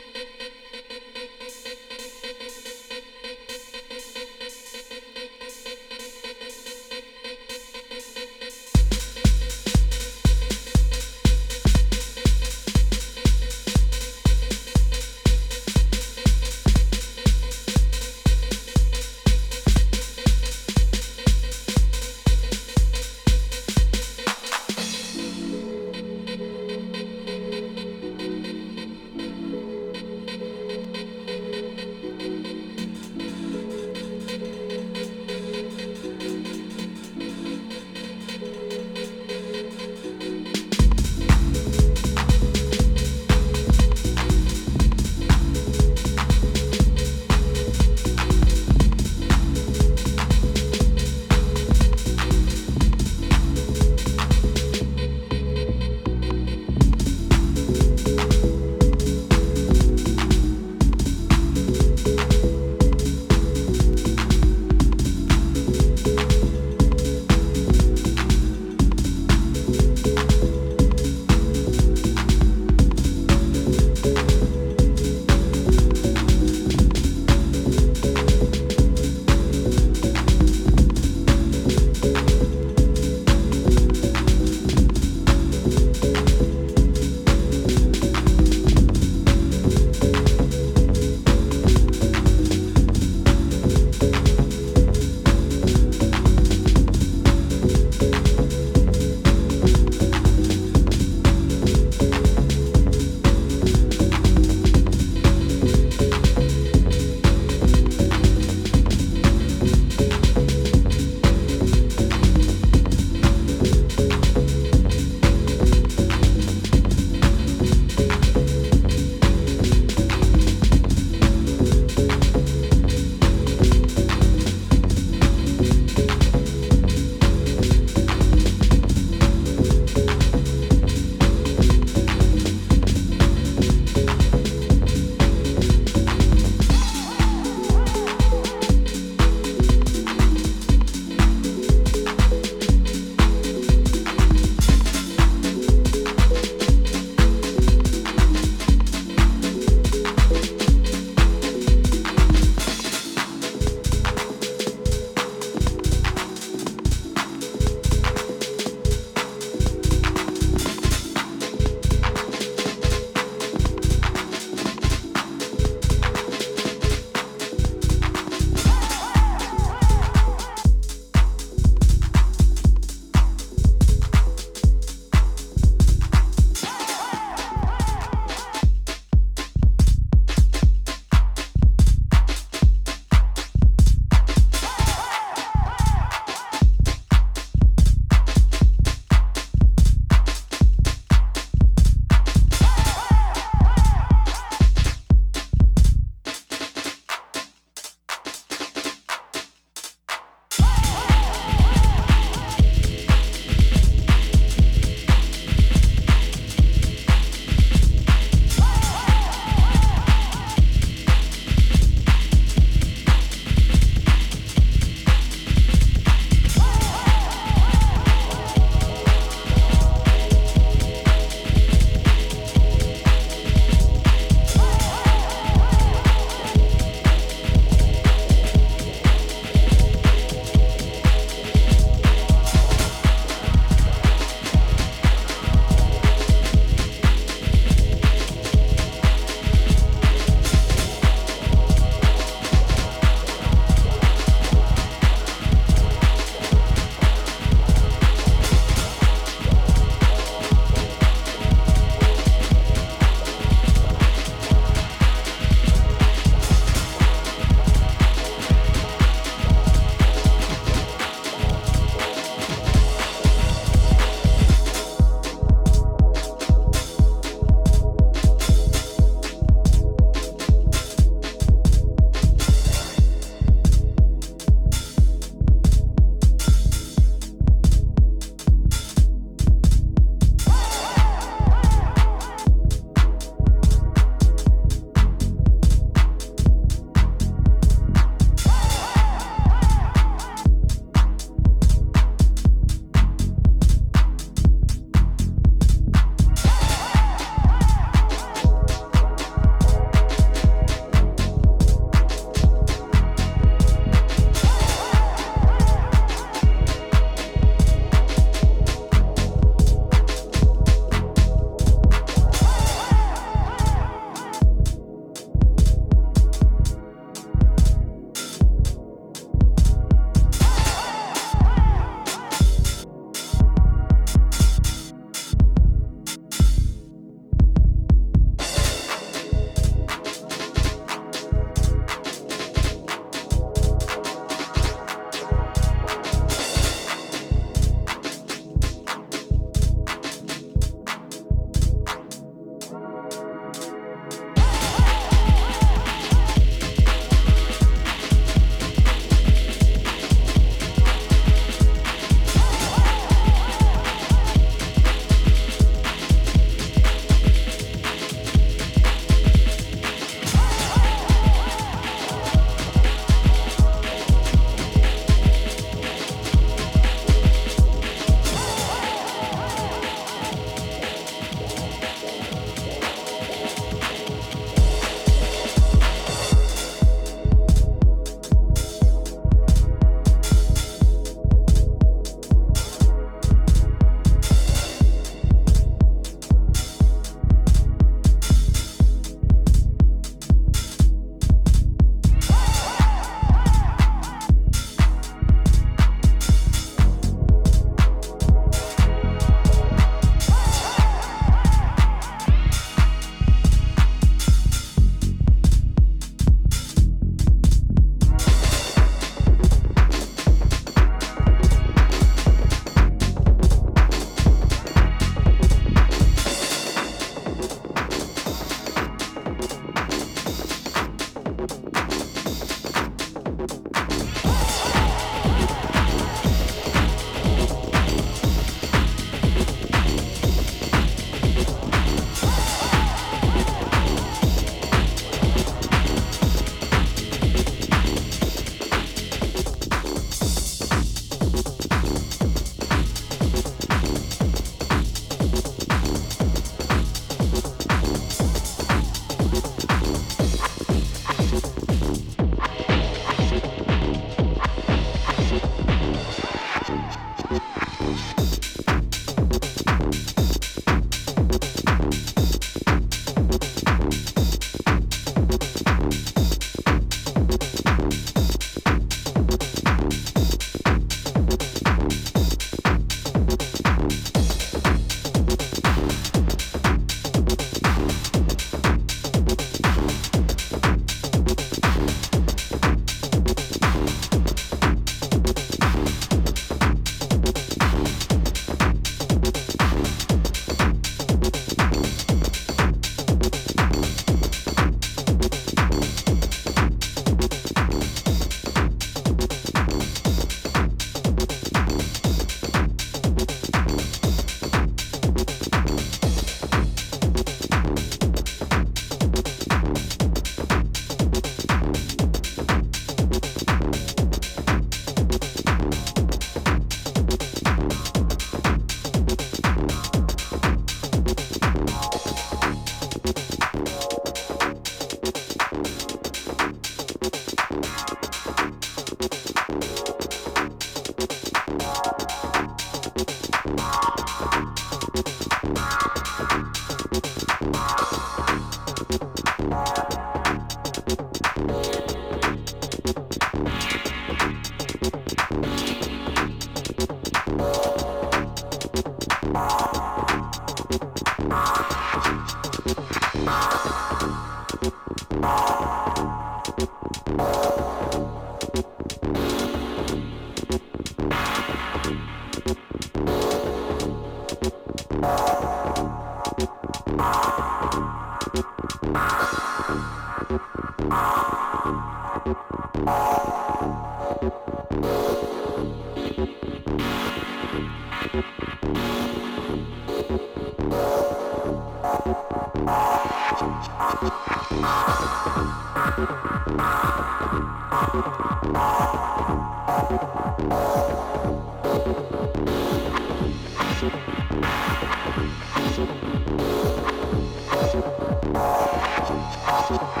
감사합니다. 599.71 600.00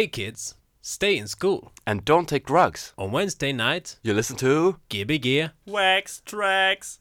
Hey 0.00 0.08
kids, 0.08 0.54
stay 0.80 1.18
in 1.18 1.28
school. 1.28 1.72
And 1.86 2.04
don't 2.04 2.26
take 2.26 2.46
drugs. 2.46 2.94
On 2.96 3.12
Wednesday 3.12 3.52
night, 3.52 3.98
You 4.02 4.14
listen 4.14 4.36
to... 4.36 4.76
Gbg 4.88 5.50
Wax 5.66 6.20
Tracks. 6.20 7.00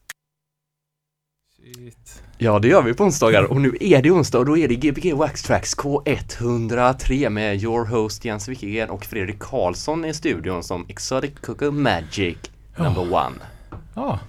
Shit. 1.58 2.22
Ja, 2.38 2.60
det 2.60 2.68
gör 2.68 2.82
vi 2.82 2.94
på 2.94 3.04
onsdagar 3.04 3.44
och 3.44 3.62
nu 3.62 3.78
är 3.80 4.02
det 4.02 4.12
onsdag 4.12 4.40
och 4.40 4.46
då 4.46 4.58
är 4.58 4.68
det 4.68 4.76
Gbg 4.76 5.14
Wax 5.14 5.44
Tracks 5.44 5.76
K103 5.78 7.30
med 7.30 7.64
your 7.64 7.86
host 7.86 8.26
Jens 8.26 8.48
Wickegren 8.48 8.90
och 8.90 9.06
Fredrik 9.06 9.40
Karlsson 9.40 10.06
i 10.06 10.14
studion 10.14 10.64
som 10.64 10.86
Exotic 10.90 11.34
Coco 11.42 11.72
Magic 11.72 12.38
number 12.76 13.14
one. 13.14 13.36
Ja, 13.96 14.20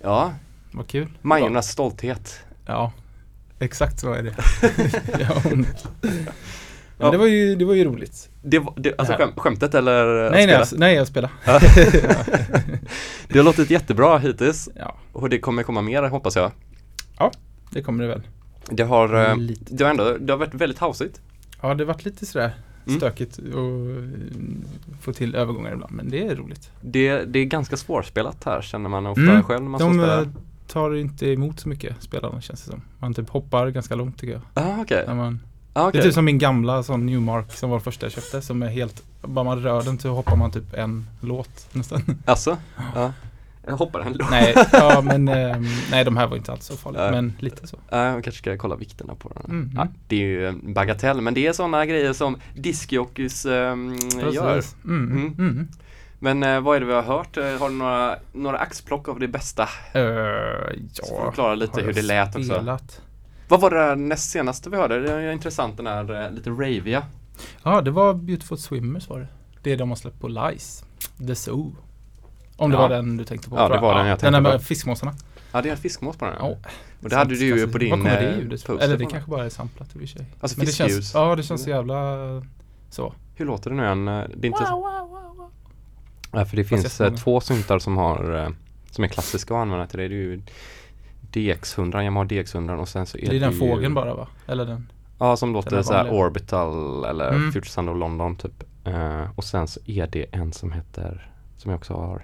Ja, 0.00 0.34
vad 0.72 0.88
kul. 0.88 1.08
Majornas 1.22 1.68
stolthet. 1.70 2.38
Ja, 2.66 2.92
exakt 3.58 4.00
så 4.00 4.12
är 4.12 4.22
det. 4.22 4.34
ja. 7.02 7.10
Det 7.10 7.18
var 7.18 7.26
ju, 7.26 7.54
det 7.56 7.64
var 7.64 7.74
ju 7.74 7.84
roligt. 7.84 8.30
Det, 8.42 8.58
var- 8.58 8.74
det, 8.76 8.94
alltså 8.98 9.16
Det 9.16 9.40
skämtet 9.40 9.74
eller 9.74 10.30
Nej, 10.30 10.46
nej, 10.46 10.54
jag, 10.54 10.66
nej, 10.78 10.94
jag 10.94 11.06
spelar. 11.06 11.30
Det 13.28 13.38
har 13.38 13.44
låtit 13.44 13.70
jättebra 13.70 14.18
hittills 14.18 14.68
Ja, 14.76 14.96
och 15.12 15.28
det 15.28 15.38
kommer 15.38 15.62
komma 15.62 15.82
mer 15.82 16.02
hoppas 16.02 16.36
jag. 16.36 16.50
det 17.70 17.82
kommer 17.82 18.02
det 18.04 18.08
väl. 18.08 18.22
Det 18.70 18.82
har, 18.82 19.30
eh, 19.30 19.36
Lite. 19.36 19.74
det 19.74 19.84
har 19.84 19.90
ändå, 19.90 20.16
det 20.20 20.32
har 20.32 20.38
varit 20.38 20.54
väldigt 20.54 20.78
houseigt. 20.78 21.20
Ja, 21.62 21.74
det 21.74 21.84
har 21.84 21.88
varit 21.88 22.04
lite 22.04 22.26
sådär 22.26 22.52
Mm. 22.86 23.00
stökigt 23.00 23.38
och 23.38 23.44
mm, 23.58 24.64
få 25.00 25.12
till 25.12 25.34
övergångar 25.34 25.72
ibland, 25.72 25.92
men 25.92 26.10
det 26.10 26.26
är 26.26 26.34
roligt. 26.36 26.70
Det, 26.80 27.24
det 27.24 27.38
är 27.38 27.44
ganska 27.44 27.76
svårspelat 27.76 28.44
här 28.44 28.62
känner 28.62 28.88
man 28.88 29.06
ofta 29.06 29.20
Mm, 29.22 29.42
själv 29.42 29.62
när 29.62 29.70
man 29.70 29.80
De 29.80 29.94
spelar. 29.94 30.22
eh, 30.22 30.28
tar 30.66 30.94
inte 30.94 31.26
emot 31.30 31.60
så 31.60 31.68
mycket 31.68 31.96
spelarna 32.02 32.40
känns 32.40 32.62
det 32.64 32.70
som. 32.70 32.82
Man 32.98 33.14
typ 33.14 33.28
hoppar 33.30 33.68
ganska 33.70 33.94
långt 33.94 34.18
tycker 34.18 34.32
jag. 34.32 34.42
Ah, 34.54 34.80
okej. 34.82 35.04
När 35.06 35.14
man, 35.14 35.40
Ah, 35.72 35.90
Det 35.90 35.98
är 35.98 36.02
typ 36.02 36.14
som 36.14 36.24
min 36.24 36.38
gamla 36.38 36.82
sån 36.82 37.06
Newmark 37.06 37.52
som 37.52 37.70
var 37.70 37.78
det 37.78 37.84
första 37.84 38.06
jag 38.06 38.12
köpte 38.12 38.42
som 38.42 38.62
är 38.62 38.68
helt, 38.68 39.02
bara 39.22 39.44
man 39.44 39.62
rör 39.62 39.82
den 39.82 39.98
så 39.98 40.08
hoppar 40.10 40.36
man 40.36 40.50
typ 40.50 40.74
en 40.74 41.06
låt 41.20 41.68
nästan. 41.72 42.02
Alltså? 42.24 42.56
Ja. 42.94 43.12
Jag 43.66 43.76
hoppar 43.76 44.00
en 44.00 44.12
låt. 44.12 44.30
nej, 44.30 44.54
ja 44.72 45.00
men 45.04 45.28
ehm, 45.28 45.66
nej 45.90 46.04
de 46.04 46.16
här 46.16 46.26
var 46.26 46.36
inte 46.36 46.52
alls 46.52 46.66
så 46.66 46.76
farliga, 46.76 47.02
Nej. 47.02 47.10
men 47.12 47.32
lite 47.38 47.66
så. 47.66 47.76
Ja, 47.90 48.04
jag 48.04 48.24
kanske 48.24 48.38
ska 48.42 48.56
kolla 48.58 48.76
vikterna 48.76 49.14
på 49.14 49.28
den. 49.34 49.44
Mm, 49.50 49.70
Ja, 49.74 49.80
mm. 49.82 49.94
det 50.08 50.16
är 50.16 50.20
ju 50.20 50.46
en 50.48 50.72
bagatell, 50.72 51.20
men 51.20 51.34
det 51.34 51.46
är 51.46 51.52
sådana 51.52 51.86
grejer 51.86 52.12
som 52.12 52.36
diskjockeys 52.54 53.44
um, 53.44 53.94
gör. 54.32 54.54
Precis. 54.54 54.76
Mm, 54.84 55.12
Mm. 55.12 55.34
mm. 55.38 55.68
Men 56.18 56.42
eh, 56.42 56.60
vad 56.60 56.76
är 56.76 56.80
det 56.80 56.86
vi 56.86 56.92
har 56.92 57.02
hört? 57.02 57.36
Eh, 57.36 57.44
Har 57.44 57.68
du 57.68 57.74
några, 57.74 58.16
några 58.32 58.58
axplock 58.58 59.08
av 59.08 59.20
det 59.20 59.28
bästa? 59.28 59.66
Så 60.92 61.06
får 61.06 61.18
ja, 61.18 61.26
du 61.26 61.32
klara 61.34 61.54
lite 61.54 61.80
hur 61.82 61.92
det 61.92 62.02
lät 62.02 62.36
också. 62.36 62.44
spelat? 62.54 63.00
Vad 63.48 63.60
var 63.60 63.70
det 63.70 63.76
där 63.76 63.96
näst 63.96 64.30
senaste 64.30 64.70
vi 64.70 64.76
hörde? 64.76 65.00
Det 65.00 65.12
är 65.12 65.32
intressant 65.32 65.76
den 65.76 65.86
här 65.86 66.24
eh, 66.24 66.30
lite 66.30 66.50
ravia. 66.50 67.02
Ja, 67.62 67.80
det 67.80 67.90
var 67.90 68.14
Beautiful 68.14 68.58
Swimmers 68.58 69.08
var 69.08 69.20
det. 69.20 69.26
Det 69.62 69.76
de 69.76 69.88
har 69.88 69.96
släppt 69.96 70.20
på 70.20 70.28
Lice. 70.28 70.84
The 71.26 71.34
Zoo. 71.34 71.76
Om 72.56 72.70
det 72.70 72.76
Ja. 72.76 72.80
var 72.82 72.88
den 72.88 73.16
du 73.16 73.24
tänkte 73.24 73.50
på. 73.50 73.56
Ja, 73.56 73.68
det 73.68 73.78
var 73.80 73.94
den 73.94 74.06
jag 74.06 74.18
Den 74.18 74.18
tänkte 74.32 74.40
där 74.40 74.50
på. 74.50 74.56
med 74.58 74.62
fiskmåsarna. 74.66 75.14
Ja, 75.52 75.62
det 75.62 75.68
är 75.68 75.70
en 75.72 75.76
fiskmås 75.78 76.16
på 76.16 76.24
den. 76.24 76.34
Ja. 76.38 76.56
Och 77.02 77.08
det 77.08 77.16
hade 77.16 77.34
du 77.34 77.44
ju 77.46 77.68
på 77.68 77.78
din 77.78 77.90
Var 77.90 77.96
kommer 77.96 78.20
det 78.20 78.28
eh, 78.30 78.38
ljudet 78.38 78.68
Eller 78.68 78.88
det 78.88 78.96
den. 78.96 79.06
kanske 79.06 79.30
bara 79.30 79.44
är 79.44 79.48
samplat 79.48 79.88
i 79.94 79.96
och 79.96 80.00
för 80.00 80.06
sig. 80.08 80.26
Alltså 80.40 80.58
Men 80.58 80.66
det 80.66 80.72
känns, 80.72 81.14
ja 81.14 81.36
det 81.36 81.42
känns 81.42 81.62
så 81.64 81.70
jävla 81.70 82.16
så. 82.90 83.14
Hur 83.34 83.46
låter 83.46 83.70
det 83.70 83.76
nu 83.76 83.82
igen? 83.82 84.08
Eh, 84.08 84.24
Det 84.36 84.46
är 84.46 84.50
inte 84.50 84.64
så... 84.66 84.88
Ja, 86.32 86.44
för 86.44 86.56
det 86.56 86.64
finns 86.64 87.00
eh, 87.00 87.14
två 87.14 87.40
syntar 87.40 87.78
som 87.78 87.96
har 87.96 88.38
eh, 88.44 88.48
som 88.90 89.04
är 89.04 89.08
klassiska 89.08 89.54
att 89.54 89.60
använda 89.60 89.86
till 89.86 89.98
det. 89.98 90.08
Det 90.08 90.14
är 90.14 90.16
ju 90.16 90.42
DX100, 91.32 92.02
Yamaha 92.02 92.24
DX100 92.26 92.76
och 92.78 92.88
sen 92.88 93.06
så 93.06 93.18
är 93.18 93.30
Det 93.30 93.36
är 93.36 93.40
den 93.40 93.52
ju- 93.52 93.58
fågeln 93.58 93.94
bara 93.94 94.14
va? 94.14 94.28
Eller 94.46 94.66
den? 94.66 94.86
Ja, 95.18 95.36
som 95.36 95.52
låter 95.52 95.82
så 95.82 95.92
här. 95.92 96.10
Orbital 96.12 97.04
eller 97.04 97.28
Mm. 97.28 97.52
Future 97.52 97.70
Sound 97.70 97.88
of 97.90 97.98
London 97.98 98.36
typ. 98.36 98.62
Eh, 98.84 99.22
och 99.36 99.44
sen 99.44 99.66
så 99.68 99.80
är 99.86 100.06
det 100.06 100.24
en 100.32 100.52
som 100.52 100.72
heter, 100.72 101.30
som 101.56 101.70
jag 101.70 101.78
också 101.78 101.94
har, 101.94 102.22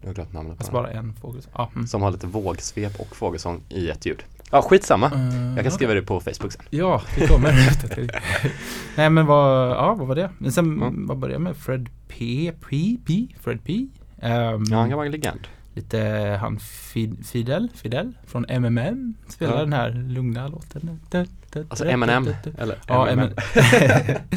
jag 0.00 0.08
har 0.08 0.14
glömt 0.14 0.32
namnet 0.32 0.56
på 0.56 0.60
Alltså 0.60 0.72
bara 0.72 0.90
en 0.90 1.12
fågel? 1.14 1.42
Ja. 1.54 1.70
Mm. 1.74 1.86
Som 1.86 2.02
har 2.02 2.10
lite 2.10 2.26
vågsvep 2.26 3.00
och 3.00 3.16
fågelsång 3.16 3.60
i 3.68 3.90
ett 3.90 4.06
ljud. 4.06 4.22
Ja, 4.50 4.62
skitsamma. 4.62 5.06
Eh, 5.06 5.54
Jag 5.54 5.62
kan 5.62 5.72
skriva 5.72 5.94
det 5.94 6.02
på 6.02 6.20
Facebook 6.20 6.52
sen. 6.52 6.62
Ja, 6.70 7.02
det 7.18 7.26
kommer. 7.28 7.52
Nej 8.96 9.10
men 9.10 9.26
vad, 9.26 9.70
ja 9.70 9.94
vad 9.94 10.08
var 10.08 10.14
det? 10.14 10.30
Men 10.38 10.52
sen, 10.52 10.64
Mm. 10.64 11.06
vad 11.06 11.18
började 11.18 11.34
jag 11.34 11.42
med? 11.42 11.56
Fred 11.56 11.88
P, 12.08 12.52
P, 12.70 12.96
P, 13.06 13.26
Fred 13.40 13.64
P. 13.64 13.86
Ehm, 14.22 14.64
Ja, 14.70 14.76
han 14.76 14.88
kan 14.88 14.96
vara 14.96 15.06
en 15.06 15.12
legend. 15.12 15.40
Lite 15.76 15.98
han 16.40 16.58
Fid, 16.60 17.26
Fidel, 17.26 17.70
Fidel 17.74 18.12
från 18.26 18.46
MMM 18.48 19.14
spelar 19.28 19.54
Ja. 19.54 19.60
den 19.60 19.72
här 19.72 19.90
lugna 19.92 20.48
låten. 20.48 21.00
Alltså 21.68 21.84
M&M 21.84 22.28
eller 22.58 22.78
Ja, 22.88 23.08
M&M. 23.08 23.30
M&M. 23.54 24.16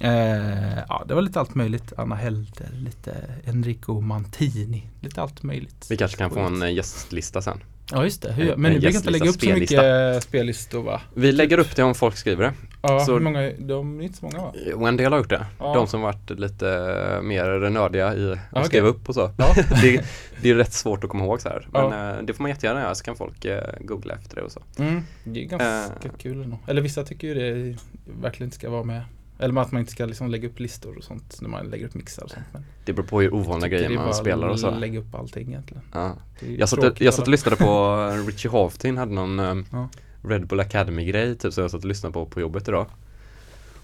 Eh, 0.00 0.78
ja, 0.88 1.04
det 1.08 1.14
var 1.14 1.22
lite 1.22 1.40
allt 1.40 1.54
möjligt. 1.54 1.92
Anna 1.96 2.14
Helder, 2.14 2.68
lite 2.72 3.14
Enrico 3.44 4.00
Mantini, 4.00 4.86
lite 5.00 5.22
allt 5.22 5.42
möjligt. 5.42 5.86
Vi 5.90 5.96
kanske 5.96 6.16
kan 6.16 6.30
få 6.30 6.40
en 6.40 6.62
eh, 6.62 6.72
gästlista 6.74 7.42
sen. 7.42 7.60
Ja, 7.92 8.04
just 8.04 8.22
det. 8.22 8.32
Hur, 8.32 8.52
en- 8.52 8.60
men 8.60 8.70
en 8.70 8.74
ni 8.76 8.80
brukar 8.80 8.96
inte 8.98 9.10
lägga 9.10 9.30
upp 9.30 9.40
så 9.40 9.50
mycket 9.50 10.22
spellistor 10.22 10.82
va? 10.82 11.00
Vi 11.14 11.32
lägger 11.32 11.58
upp 11.58 11.76
det 11.76 11.82
om 11.82 11.94
folk 11.94 12.16
skriver 12.16 12.44
det. 12.44 12.52
Ja, 12.82 13.00
Så- 13.00 13.12
hur 13.12 13.20
många? 13.20 13.50
De 13.58 14.00
är 14.00 14.04
inte 14.04 14.18
så 14.18 14.24
många 14.24 14.38
va? 14.38 14.52
Och 14.74 14.88
en 14.88 14.96
del 14.96 15.12
har 15.12 15.18
gjort 15.18 15.28
det. 15.30 15.46
Ja. 15.58 15.74
De 15.74 15.86
som 15.86 16.00
varit 16.00 16.30
lite 16.30 16.68
eh, 16.70 17.22
mer 17.22 17.70
nördiga 17.70 18.14
i 18.14 18.32
att 18.32 18.38
okej. 18.52 18.64
skriva 18.64 18.88
upp 18.88 19.08
och 19.08 19.14
så. 19.14 19.30
Ja. 19.38 19.54
det, 19.82 20.04
det 20.42 20.50
är 20.50 20.54
rätt 20.54 20.72
svårt 20.72 21.04
att 21.04 21.10
komma 21.10 21.24
ihåg 21.24 21.40
så 21.40 21.48
här. 21.48 21.68
Men 21.72 21.82
Ja. 21.82 22.10
eh, 22.16 22.22
det 22.22 22.32
får 22.34 22.42
man 22.42 22.50
jättegärna 22.50 22.80
göra 22.80 22.94
så 22.94 23.04
kan 23.04 23.16
folk 23.16 23.44
eh, 23.44 23.62
googla 23.80 24.14
efter 24.14 24.36
det 24.36 24.42
och 24.42 24.52
så. 24.52 24.60
Mm, 24.78 25.02
det 25.24 25.40
är 25.44 25.44
ganska 25.44 26.06
Eh. 26.08 26.10
kul 26.18 26.42
ändå. 26.42 26.58
Eller 26.66 26.82
vissa 26.82 27.02
tycker 27.04 27.28
ju 27.28 27.34
det 27.34 27.76
verkligen 28.22 28.46
inte 28.46 28.56
ska 28.56 28.70
vara 28.70 28.84
med. 28.84 29.00
Eller 29.38 29.60
att 29.60 29.72
man 29.72 29.80
inte 29.80 29.92
ska 29.92 30.06
liksom 30.06 30.30
lägga 30.30 30.48
upp 30.48 30.60
listor 30.60 30.96
och 30.98 31.04
sånt 31.04 31.36
när 31.40 31.48
man 31.48 31.66
lägger 31.66 31.86
upp 31.86 31.94
mixar 31.94 32.22
och 32.24 32.30
sånt. 32.30 32.44
Men 32.52 32.64
Det 32.84 32.92
beror 32.92 33.06
på 33.06 33.20
hur 33.20 33.34
ovanliga 33.34 33.72
jag 33.72 33.86
grejer 33.86 34.00
man 34.00 34.14
spelar 34.14 34.48
och 34.48 34.60
så. 34.60 34.66
att 34.66 34.80
lägga 34.80 34.98
upp 34.98 35.14
allting 35.14 35.48
egentligen. 35.48 35.82
Ja. 35.92 36.16
Jag, 36.58 36.68
satt, 36.68 37.00
jag 37.00 37.14
satt 37.14 37.24
och 37.24 37.30
lyssnade 37.30 37.56
på 37.56 37.64
eh, 38.22 38.26
Richie 38.26 38.50
Haftin 38.50 38.96
hade 38.98 39.12
någon 39.14 39.38
eh, 39.40 39.54
Ja. 39.72 39.88
Red 40.22 40.46
Bull 40.46 40.60
Academy 40.60 41.04
grej 41.04 41.36
typ 41.38 41.52
som 41.52 41.62
jag 41.62 41.70
satt 41.70 41.80
och 41.80 41.88
lyssnade 41.88 42.12
på 42.12 42.26
på 42.26 42.40
jobbet 42.40 42.68
idag. 42.68 42.86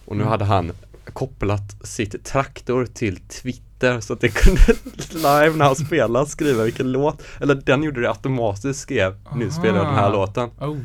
Och 0.04 0.16
nu 0.16 0.22
Mm. 0.22 0.30
hade 0.30 0.44
han 0.44 0.72
kopplat 1.12 1.86
sitt 1.86 2.24
traktor 2.24 2.86
till 2.86 3.16
Twitter 3.20 4.00
så 4.00 4.12
att 4.12 4.20
det 4.20 4.28
kunde 4.28 4.60
live 5.12 5.56
när 5.56 5.64
han 5.64 5.76
spelade 5.76 6.26
skriva 6.26 6.64
vilken 6.64 6.92
låt. 6.92 7.22
Eller 7.40 7.54
den 7.54 7.82
gjorde 7.82 8.00
det 8.00 8.08
automatiskt 8.08 8.80
skrev 8.80 9.16
nu 9.36 9.50
spelar 9.50 9.76
jag 9.78 9.86
den 9.86 9.94
här 9.94 10.10
låten. 10.12 10.50
Oh. 10.60 10.76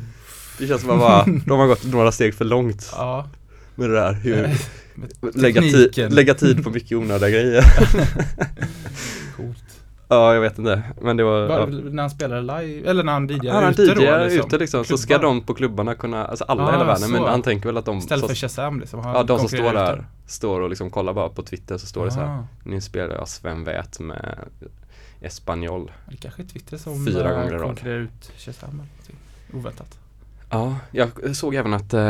Det 0.58 0.66
känns 0.66 0.80
som 0.80 0.90
att 0.90 0.98
bara, 0.98 1.24
de 1.46 1.58
har 1.58 1.66
gått 1.66 1.84
några 1.84 2.12
steg 2.12 2.34
för 2.34 2.44
långt 2.44 2.88
Ja. 2.92 3.28
Med 3.78 3.90
det 3.90 3.96
där. 3.96 4.12
Hur, 4.12 4.36
Med 4.94 5.36
lägga, 5.36 5.60
tid, 5.60 5.72
tekniken. 5.72 6.14
lägga 6.14 6.34
tid 6.34 6.64
på 6.64 6.70
mycket 6.70 6.92
onödiga 6.98 7.30
grejer. 7.30 7.64
Coolt. 9.36 9.64
Ja, 10.08 10.34
jag 10.34 10.40
vet 10.40 10.58
inte. 10.58 10.82
Men 11.02 11.16
det 11.16 11.24
var... 11.24 11.46
Var, 11.46 11.58
ja. 11.58 11.66
När 11.66 12.02
han 12.02 12.10
spelade 12.10 12.40
live, 12.62 12.90
eller 12.90 13.02
när 13.04 13.12
han 13.12 13.26
DJade 13.28 13.46
Ja, 13.48 13.54
han 13.60 13.72
ute 13.72 13.82
DJar 13.82 14.18
då 14.18 14.24
liksom. 14.24 14.46
ute 14.46 14.58
liksom, 14.58 14.84
så 14.84 14.98
ska 14.98 15.14
Klubbar. 15.18 15.34
de 15.34 15.40
på 15.42 15.54
klubbarna 15.54 15.94
kunna, 15.94 16.24
alltså 16.26 16.44
alla 16.44 16.62
i 16.62 16.66
Ah, 16.66 16.70
hela 16.72 16.84
världen, 16.84 17.10
men 17.10 17.20
så. 17.20 17.26
han 17.28 17.42
tänker 17.42 17.66
väl 17.68 17.76
att 17.76 17.84
de 17.84 17.98
Istället 17.98 18.20
så, 18.22 18.28
för 18.28 18.34
Shazam 18.34 18.80
liksom. 18.80 19.00
Han 19.00 19.14
Ja, 19.14 19.22
de 19.22 19.38
som 19.38 19.48
står 19.48 19.72
där, 19.72 20.04
står 20.26 20.60
och 20.60 20.68
liksom 20.68 20.90
kollar 20.90 21.12
bara 21.12 21.28
på 21.28 21.42
Twitter 21.42 21.78
så 21.78 21.86
står 21.86 22.04
det 22.04 22.10
så 22.10 22.20
här 22.20 22.26
Ah. 22.38 22.46
Nu 22.64 22.80
spelar 22.80 23.14
jag 23.14 23.28
Sven 23.28 23.64
Wät 23.64 24.00
med 24.00 24.38
Espanol 25.20 25.90
Det 26.10 26.16
kanske 26.16 26.42
är 26.42 26.46
Twitter 26.46 26.76
som 26.76 27.06
Fyra 27.06 27.30
eh, 27.30 27.36
gånger 27.36 27.50
i 27.50 27.54
rad. 27.54 27.62
konkurrerar 27.62 27.98
ut 28.00 28.32
Shazam 28.36 28.70
eller 28.70 28.76
någonting. 28.78 29.16
Oväntat. 29.54 29.98
Ja, 30.50 30.76
jag 30.90 31.10
såg 31.36 31.54
även 31.54 31.74
att 31.74 31.94
eh, 31.94 32.00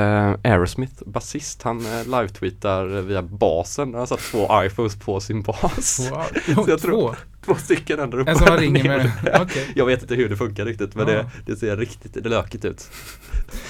Aerosmith, 0.52 1.02
basist, 1.06 1.62
han 1.62 1.78
eh, 1.86 2.04
live-tweetar 2.04 3.00
via 3.02 3.22
basen 3.22 3.88
Han 3.88 3.98
har 4.00 4.06
satt 4.06 4.18
två 4.20 4.48
iPhones 4.64 4.96
på 4.96 5.20
sin 5.20 5.42
bas 5.42 6.10
Wow. 6.10 6.22
Så 6.54 6.70
jag 6.70 6.80
Två. 6.80 6.88
tror- 6.88 7.16
Två 7.44 7.54
stycken 7.54 7.98
ändå 8.00 8.18
uppe 8.18 8.30
En 8.30 8.36
som 8.38 8.56
ringer 8.56 8.84
med. 8.84 9.12
Okej. 9.40 9.72
Jag 9.76 9.86
vet 9.86 10.02
inte 10.02 10.14
hur 10.14 10.28
det 10.28 10.36
funkar 10.36 10.64
riktigt 10.64 10.94
men 10.94 11.08
Ja. 11.08 11.14
det, 11.14 11.26
det 11.52 11.56
ser 11.56 11.76
riktigt 11.76 12.26
lökigt 12.26 12.64
ut 12.64 12.90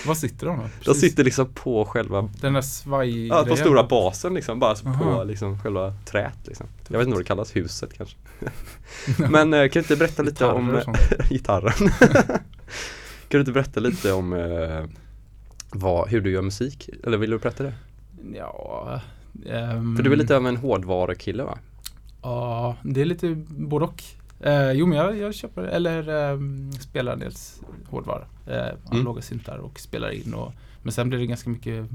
Var 0.07 0.15
sitter 0.15 0.47
de 0.47 0.57
då? 0.59 0.65
De 0.85 0.95
sitter 0.95 1.25
liksom 1.25 1.53
på 1.55 1.85
själva 1.85 2.29
Den 2.41 2.53
där 2.53 2.61
svaj 2.63 3.27
Ja, 3.27 3.45
på 3.49 3.57
stora 3.57 3.83
basen 3.85 4.35
liksom, 4.35 4.59
bara 4.59 4.75
på 4.75 4.89
Aha. 4.89 5.25
liksom 5.25 5.59
själva 5.61 5.95
trät 6.05 6.35
liksom. 6.45 6.67
Jag 6.89 6.99
vet 6.99 7.07
inte 7.07 7.15
vad 7.17 7.25
det 7.25 7.29
kallas, 7.29 7.57
huset 7.57 7.91
kanske. 7.97 8.17
Men 9.31 9.55
eh, 9.55 9.61
kan 9.61 9.71
du 9.73 9.79
inte 9.79 9.97
berätta 9.97 10.23
lite 10.23 10.45
Gitarrer 10.45 10.55
om 10.55 10.81
sånt. 10.85 10.99
gitarren? 11.31 11.91
Kan 13.29 13.39
du 13.39 13.41
inte 13.41 13.53
berätta 13.53 13.81
lite 13.81 14.13
om 14.13 14.33
eh, 14.33 14.85
vad, 15.71 16.09
hur 16.09 16.21
du 16.21 16.31
gör 16.31 16.43
musik? 16.43 16.91
Eller 17.05 17.19
vill 17.19 17.31
du 17.31 17.39
berätta 17.39 17.63
det? 17.63 17.75
Ja. 18.35 19.01
ehm, 19.47 19.97
För 19.97 20.03
du 20.03 20.13
är 20.13 20.17
lite 20.17 20.37
av 20.37 20.47
en 20.47 20.57
hårdvarukille 20.57 21.43
va? 21.43 21.59
Ja, 22.23 22.77
det 22.83 23.01
är 23.01 23.05
lite 23.05 23.35
både 23.49 23.85
och. 23.85 24.03
Eh, 24.41 24.73
jo 24.73 24.87
men 24.87 24.99
jag, 24.99 25.17
jag 25.19 25.35
köper, 25.35 25.63
eller 25.63 26.31
eh, 26.33 26.39
spelar 26.81 27.13
en 27.13 27.19
del 27.19 27.33
hårdvara. 27.87 28.25
Eh, 28.47 28.75
analoga 28.91 29.23
syntar 29.23 29.59
och 29.59 29.81
spelar 29.81 30.11
in 30.11 30.35
och 30.35 30.53
Men 30.83 30.93
sen 30.93 31.09
blir 31.09 31.19
det 31.19 31.27
ganska 31.27 31.51
mycket 31.51 31.87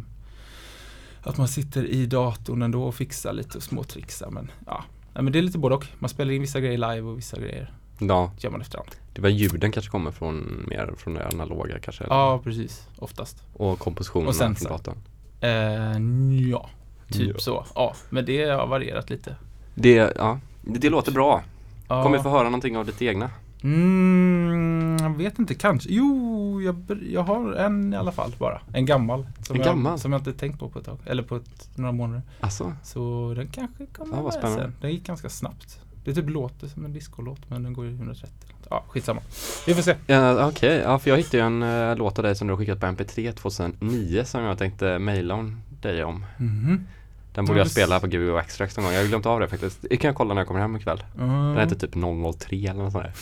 Att 1.21 1.37
man 1.37 1.47
sitter 1.47 1.85
i 1.85 2.05
datorn 2.05 2.61
ändå 2.61 2.83
och 2.83 2.95
fixar 2.95 3.33
lite 3.33 3.57
och 3.57 3.63
småtrixar 3.63 4.29
men 4.29 4.51
ja 4.65 4.83
men 5.13 5.31
det 5.31 5.39
är 5.39 5.43
lite 5.43 5.57
både 5.57 5.75
och. 5.75 5.85
Man 5.99 6.09
spelar 6.09 6.31
in 6.31 6.41
vissa 6.41 6.59
grejer 6.59 6.77
live 6.77 7.01
och 7.01 7.17
vissa 7.17 7.39
grejer 7.39 7.73
Ja, 7.99 8.31
gör 8.39 8.49
man 8.49 8.61
efterhand. 8.61 8.89
det 9.13 9.21
var 9.21 9.29
ljuden 9.29 9.71
kanske 9.71 9.91
kommer 9.91 10.11
från 10.11 10.65
mer 10.67 10.93
från 10.97 11.13
det 11.13 11.27
analoga 11.27 11.79
kanske? 11.79 12.03
eller? 12.03 12.15
Ja, 12.15 12.39
precis. 12.43 12.87
Oftast. 12.99 13.43
Och 13.53 13.79
kompositionen 13.79 14.27
Och 14.27 14.35
sen 14.35 14.55
från 14.55 14.71
datorn? 14.71 14.97
Eh, 15.41 16.49
ja, 16.49 16.69
typ 17.11 17.31
Ja. 17.33 17.39
så. 17.39 17.65
Ja, 17.75 17.93
men 18.09 18.25
det 18.25 18.45
har 18.45 18.67
varierat 18.67 19.09
lite. 19.09 19.35
Det, 19.75 20.13
ja, 20.17 20.39
det, 20.61 20.79
det 20.79 20.89
låter 20.89 21.11
bra. 21.11 21.43
Ja. 21.87 22.03
Kommer 22.03 22.17
vi 22.17 22.23
få 22.23 22.29
höra 22.29 22.43
någonting 22.43 22.77
av 22.77 22.85
ditt 22.85 23.01
egna? 23.01 23.29
Mm, 23.63 24.97
jag 25.01 25.17
vet 25.17 25.39
inte, 25.39 25.55
kanske. 25.55 25.89
Jo, 25.91 26.61
jag, 26.61 27.01
jag 27.09 27.23
har 27.23 27.53
en 27.53 27.93
i 27.93 27.97
alla 27.97 28.11
fall 28.11 28.35
bara. 28.39 28.61
En 28.73 28.85
gammal. 28.85 29.27
Som, 29.43 29.55
En 29.55 29.61
jag, 29.61 29.65
gammal? 29.65 29.99
som 29.99 30.11
jag 30.11 30.19
inte 30.21 30.33
tänkt 30.33 30.59
på 30.59 30.69
på 30.69 30.79
ett 30.79 30.85
tag. 30.85 30.97
Eller 31.05 31.23
på 31.23 31.35
ett, 31.35 31.69
några 31.75 31.91
månader. 31.91 32.21
Alltså, 32.39 32.73
Så 32.83 33.33
den 33.35 33.47
kanske 33.47 33.85
kommer 33.85 34.17
Ja, 34.17 34.23
med 34.23 34.33
sen. 34.33 34.75
Den 34.81 34.91
gick 34.91 35.05
ganska 35.07 35.29
snabbt. 35.29 35.79
Det 36.03 36.13
typ 36.13 36.29
låter 36.29 36.67
som 36.67 36.85
en 36.85 36.93
discolåt 36.93 37.39
men 37.47 37.63
den 37.63 37.73
går 37.73 37.85
ju 37.85 37.91
130. 37.95 38.29
Ja, 38.69 38.83
skitsamma. 38.87 39.21
Vi 39.67 39.73
får 39.73 39.81
se. 39.81 39.95
Ja, 40.07 40.47
Okej, 40.47 40.77
ja, 40.77 40.99
för 40.99 41.09
jag 41.09 41.17
hittade 41.17 41.37
ju 41.37 41.43
en 41.43 41.63
uh, 41.63 41.95
låt 41.97 42.19
av 42.19 42.23
dig 42.23 42.35
som 42.35 42.47
du 42.47 42.53
har 42.53 42.57
skickat 42.59 42.79
på 42.79 42.85
MP3 42.85 43.31
2009 43.31 44.23
som 44.25 44.43
jag 44.43 44.57
tänkte 44.57 44.99
mejla 44.99 45.33
om 45.35 45.61
dig 45.81 46.03
om. 46.03 46.25
Mhm. 46.37 46.85
Den 47.33 47.45
borde 47.45 47.59
Ja, 47.59 47.63
jag 47.63 47.71
spela 47.71 47.99
på 47.99 48.07
Gbg 48.07 48.37
Extract 48.39 48.77
någon 48.77 48.83
gång. 48.85 48.93
Jag 48.93 49.01
har 49.01 49.07
glömt 49.07 49.25
av 49.25 49.39
det 49.39 49.47
faktiskt. 49.47 49.85
Det 49.89 49.97
kan 49.97 50.07
jag 50.07 50.15
kolla 50.15 50.33
när 50.33 50.41
jag 50.41 50.47
kommer 50.47 50.59
hem 50.61 50.75
ikväll. 50.75 51.03
Den 51.15 51.29
Mm. 51.29 51.57
heter 51.57 51.75
typ 51.75 51.95
003 52.39 52.67
eller 52.67 52.83
något 52.83 52.91
sånt 52.91 53.03
där. 53.03 53.13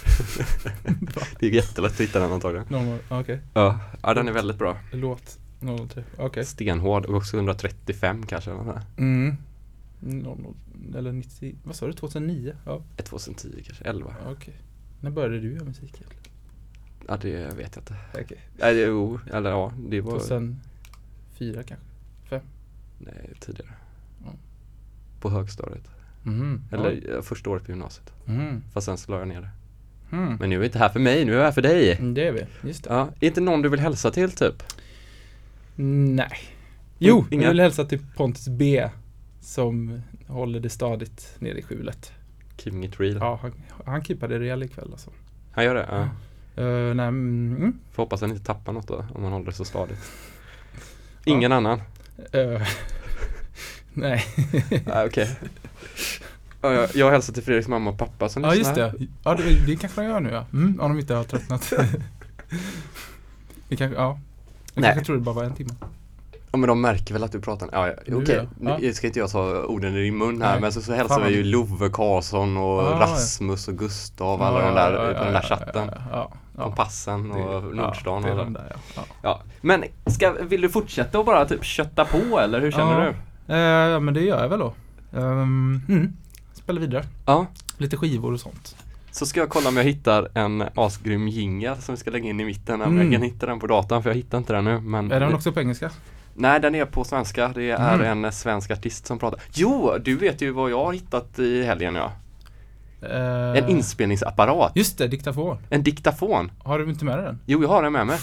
det 1.39 1.45
är 1.45 1.51
jättelätt 1.51 1.91
att 1.91 1.99
hitta 1.99 2.19
den 2.19 2.31
antagligen. 2.31 2.99
Okej, 3.09 3.39
Ja, 3.53 3.79
ja 4.03 4.13
den 4.13 4.27
är 4.27 4.31
väldigt 4.31 4.57
bra. 4.57 4.77
låt 4.91 5.37
03. 5.93 6.03
Okej. 6.17 6.45
Stenhård 6.45 7.05
och 7.05 7.15
också 7.15 7.37
135 7.37 8.25
kanske. 8.25 8.49
Eller 8.51 8.63
något 8.63 8.73
sånt 8.73 8.85
där. 8.95 9.03
Mm. 9.03 9.37
00, 10.01 10.55
eller 10.95 11.11
90, 11.11 11.55
vad 11.63 11.75
sa 11.75 11.87
du? 11.87 11.93
2009? 11.93 12.53
Ja, 12.65 12.81
Ett 12.97 13.05
2010 13.05 13.63
kanske, 13.65 13.83
11. 13.83 14.15
okej. 14.27 14.53
När 15.01 15.09
började 15.11 15.39
du 15.39 15.53
göra 15.53 15.63
musik 15.65 15.83
egentligen? 15.95 16.17
Ja 17.07 17.17
det 17.21 17.57
vet 17.57 17.75
jag 17.75 17.81
inte. 17.81 17.95
Okej. 18.13 18.39
Nej, 18.59 18.73
det, 18.73 18.81
jo, 18.81 19.19
eller 19.33 19.49
ja, 19.49 19.71
det 19.89 20.01
var 20.01 20.11
2004 20.11 21.63
kanske? 21.63 22.41
nej, 22.99 23.29
tidigare. 23.39 23.71
Ja. 24.25 24.31
På 25.19 25.29
högstadiet. 25.29 25.87
Mhm. 26.23 26.61
Eller 26.71 27.15
eh, 27.15 27.21
första 27.21 27.49
året 27.49 27.63
på 27.65 27.71
gymnasiet. 27.71 28.13
Mm. 28.27 28.63
Fast 28.73 28.85
sen 28.85 28.97
så 28.97 29.11
la 29.11 29.19
jag 29.19 29.27
ner 29.27 29.41
det. 29.41 29.49
Mm. 30.17 30.35
Men 30.39 30.49
nu 30.49 30.55
är 30.55 30.59
vi 30.59 30.65
inte 30.65 30.79
här 30.79 30.89
för 30.89 30.99
mig, 30.99 31.25
nu 31.25 31.31
är 31.33 31.37
jag 31.37 31.43
här 31.43 31.51
för 31.51 31.61
dig. 31.61 31.91
Mm, 31.91 32.13
Det 32.13 32.27
är 32.27 32.31
vi, 32.31 32.45
just 32.67 32.83
det. 32.83 32.89
Ja, 32.93 33.09
inte 33.19 33.41
någon 33.41 33.61
du 33.61 33.69
vill 33.69 33.79
hälsa 33.79 34.11
till 34.11 34.31
typ? 34.31 34.63
Nej. 35.75 36.31
Jo, 36.97 37.25
Inga? 37.31 37.43
jag 37.43 37.49
vill 37.49 37.59
hälsa 37.59 37.85
till 37.85 37.99
Pontus 38.15 38.47
B. 38.47 38.89
Som 39.41 40.01
håller 40.27 40.59
det 40.59 40.69
stadigt 40.69 41.35
nere 41.39 41.57
i 41.57 41.61
skjulet. 41.61 42.11
Keeping 42.57 42.83
it 42.83 42.99
real. 42.99 43.17
Ja, 43.19 43.39
han, 43.41 43.53
han 43.85 44.03
keepade 44.03 44.33
det 44.33 44.39
rejält 44.39 44.65
ikväll 44.65 44.89
alltså. 44.91 45.11
Han 45.51 45.63
gör 45.63 45.75
det? 45.75 45.87
Ja. 45.89 46.09
Uh, 46.63 46.95
nej, 46.95 47.07
mm. 47.07 47.79
Får 47.91 48.03
hoppas 48.03 48.21
han 48.21 48.31
inte 48.31 48.45
tappar 48.45 48.73
något 48.73 48.87
då, 48.87 49.05
om 49.13 49.23
han 49.23 49.33
håller 49.33 49.45
det 49.45 49.51
så 49.51 49.65
stadigt. 49.65 50.11
Ingen 51.25 51.51
annan? 51.51 51.81
Eh, 52.31 52.61
nej. 53.93 54.25
Nej, 54.85 55.05
okej. 55.07 55.35
Ja, 56.61 56.73
jag, 56.73 56.89
jag 56.95 57.11
hälsar 57.11 57.33
till 57.33 57.43
Fredriks 57.43 57.67
mamma 57.67 57.89
och 57.89 57.97
pappa 57.97 58.29
som 58.29 58.43
ja, 58.43 58.55
just 58.55 58.75
det. 58.75 58.93
Ja, 59.23 59.35
det, 59.35 59.65
det 59.65 59.75
kanske 59.75 60.01
de 60.01 60.07
gör 60.07 60.19
nu 60.19 60.29
ja. 60.29 60.45
Mm, 60.53 60.79
om 60.79 60.91
de 60.91 60.99
inte 60.99 61.13
har 61.13 61.23
tröttnat. 61.23 61.73
det 63.69 63.75
kanske, 63.75 63.97
ja. 63.97 64.19
Jag 64.73 64.81
Nej. 64.81 64.89
kanske 64.89 65.05
tror 65.05 65.15
det 65.15 65.21
bara 65.21 65.35
var 65.35 65.43
en 65.43 65.55
timme. 65.55 65.73
Ja 66.53 66.57
men 66.57 66.67
de 66.67 66.81
märker 66.81 67.13
väl 67.13 67.23
att 67.23 67.31
du 67.31 67.39
pratar. 67.41 67.69
Ja, 67.71 67.87
ja. 68.05 68.15
Okej. 68.15 68.35
ja. 68.35 68.69
Ja. 68.71 68.77
Nu 68.81 68.93
ska 68.93 69.07
inte 69.07 69.19
jag 69.19 69.29
ta 69.31 69.63
orden 69.63 69.95
i 69.95 70.01
din 70.01 70.17
mun 70.17 70.41
här 70.41 70.51
Nej. 70.51 70.61
men 70.61 70.71
så, 70.71 70.81
så 70.81 70.93
hälsar 70.93 71.21
vi 71.21 71.35
ju 71.35 71.43
Love 71.43 71.89
Karlsson 71.89 72.57
och 72.57 72.81
Ah, 72.81 72.91
ja. 72.91 72.99
Rasmus 72.99 73.67
och 73.67 73.77
Gustav 73.77 74.41
alla 74.41 74.59
de 74.65 74.73
där 74.75 75.13
på 75.13 75.23
den 75.23 75.33
där 75.33 75.41
chatten. 75.41 75.89
Ja, 75.95 76.01
ja, 76.11 76.31
ja. 76.57 76.63
Kompassen 76.63 77.31
och 77.31 77.61
Det- 77.61 77.75
Nordstan 77.75 78.23
ja, 78.23 78.33
det 78.35 78.41
och 78.41 78.51
där, 78.51 78.65
ja. 78.69 78.75
ja. 78.95 79.03
Ja. 79.21 79.41
Men 79.61 79.83
ska, 80.05 80.33
vill 80.41 80.61
du 80.61 80.69
fortsätta 80.69 81.19
och 81.19 81.25
bara 81.25 81.45
typ 81.45 81.63
kötta 81.63 82.05
på 82.05 82.39
eller 82.39 82.61
hur 82.61 82.71
känner 82.71 83.05
Ja. 83.05 83.13
du? 83.47 83.53
Eh, 83.53 83.59
Ja, 83.91 83.99
men 83.99 84.13
det 84.13 84.21
gör 84.21 84.41
jag 84.41 84.49
väl 84.49 84.59
då. 84.59 84.73
Um, 85.11 85.81
mm. 85.89 86.13
Spela 86.53 86.79
vidare. 86.79 87.03
Ja. 87.25 87.45
Lite 87.77 87.97
skivor 87.97 88.33
och 88.33 88.39
sånt. 88.39 88.75
Så 89.11 89.25
ska 89.25 89.39
jag 89.39 89.49
kolla 89.49 89.69
om 89.69 89.77
jag 89.77 89.83
hittar 89.83 90.27
en 90.33 90.63
asgrym 90.75 91.27
jingel 91.27 91.77
som 91.77 91.95
vi 91.95 91.99
ska 92.01 92.11
lägga 92.11 92.29
in 92.29 92.39
i 92.39 92.45
mitten. 92.45 92.81
Om 92.81 92.97
jag 92.97 93.05
Mm. 93.05 93.11
kan 93.11 93.21
hitta 93.21 93.45
den 93.45 93.59
på 93.59 93.67
datorn 93.67 94.03
för 94.03 94.09
jag 94.09 94.15
hittar 94.15 94.37
inte 94.37 94.53
den 94.53 94.63
nu. 94.63 94.79
Men 94.79 95.11
Är 95.11 95.19
den 95.19 95.33
också 95.33 95.51
på 95.51 95.59
engelska? 95.59 95.91
Nej 96.33 96.59
den 96.59 96.75
är 96.75 96.85
på 96.85 97.03
svenska. 97.03 97.47
Det 97.47 97.71
är 97.71 97.93
Mm. 97.93 98.25
en 98.25 98.31
svensk 98.31 98.71
artist 98.71 99.07
som 99.07 99.19
pratar. 99.19 99.39
Jo, 99.53 99.97
du 100.03 100.15
vet 100.17 100.41
ju 100.41 100.51
vad 100.51 100.71
jag 100.71 100.85
har 100.85 100.93
hittat 100.93 101.39
i 101.39 101.63
helgen 101.63 101.95
ja. 101.95 102.11
Eh, 103.09 103.57
En 103.63 103.69
inspelningsapparat. 103.69 104.71
Just 104.75 104.97
det, 104.97 105.07
diktafon. 105.07 105.57
En 105.69 105.83
diktafon. 105.83 106.51
Har 106.63 106.79
du 106.79 106.89
inte 106.89 107.05
med 107.05 107.17
dig 107.17 107.25
den? 107.25 107.39
Jo, 107.45 107.61
jag 107.61 107.69
har 107.69 107.83
den 107.83 107.93
med 107.93 108.07
mig. 108.07 108.17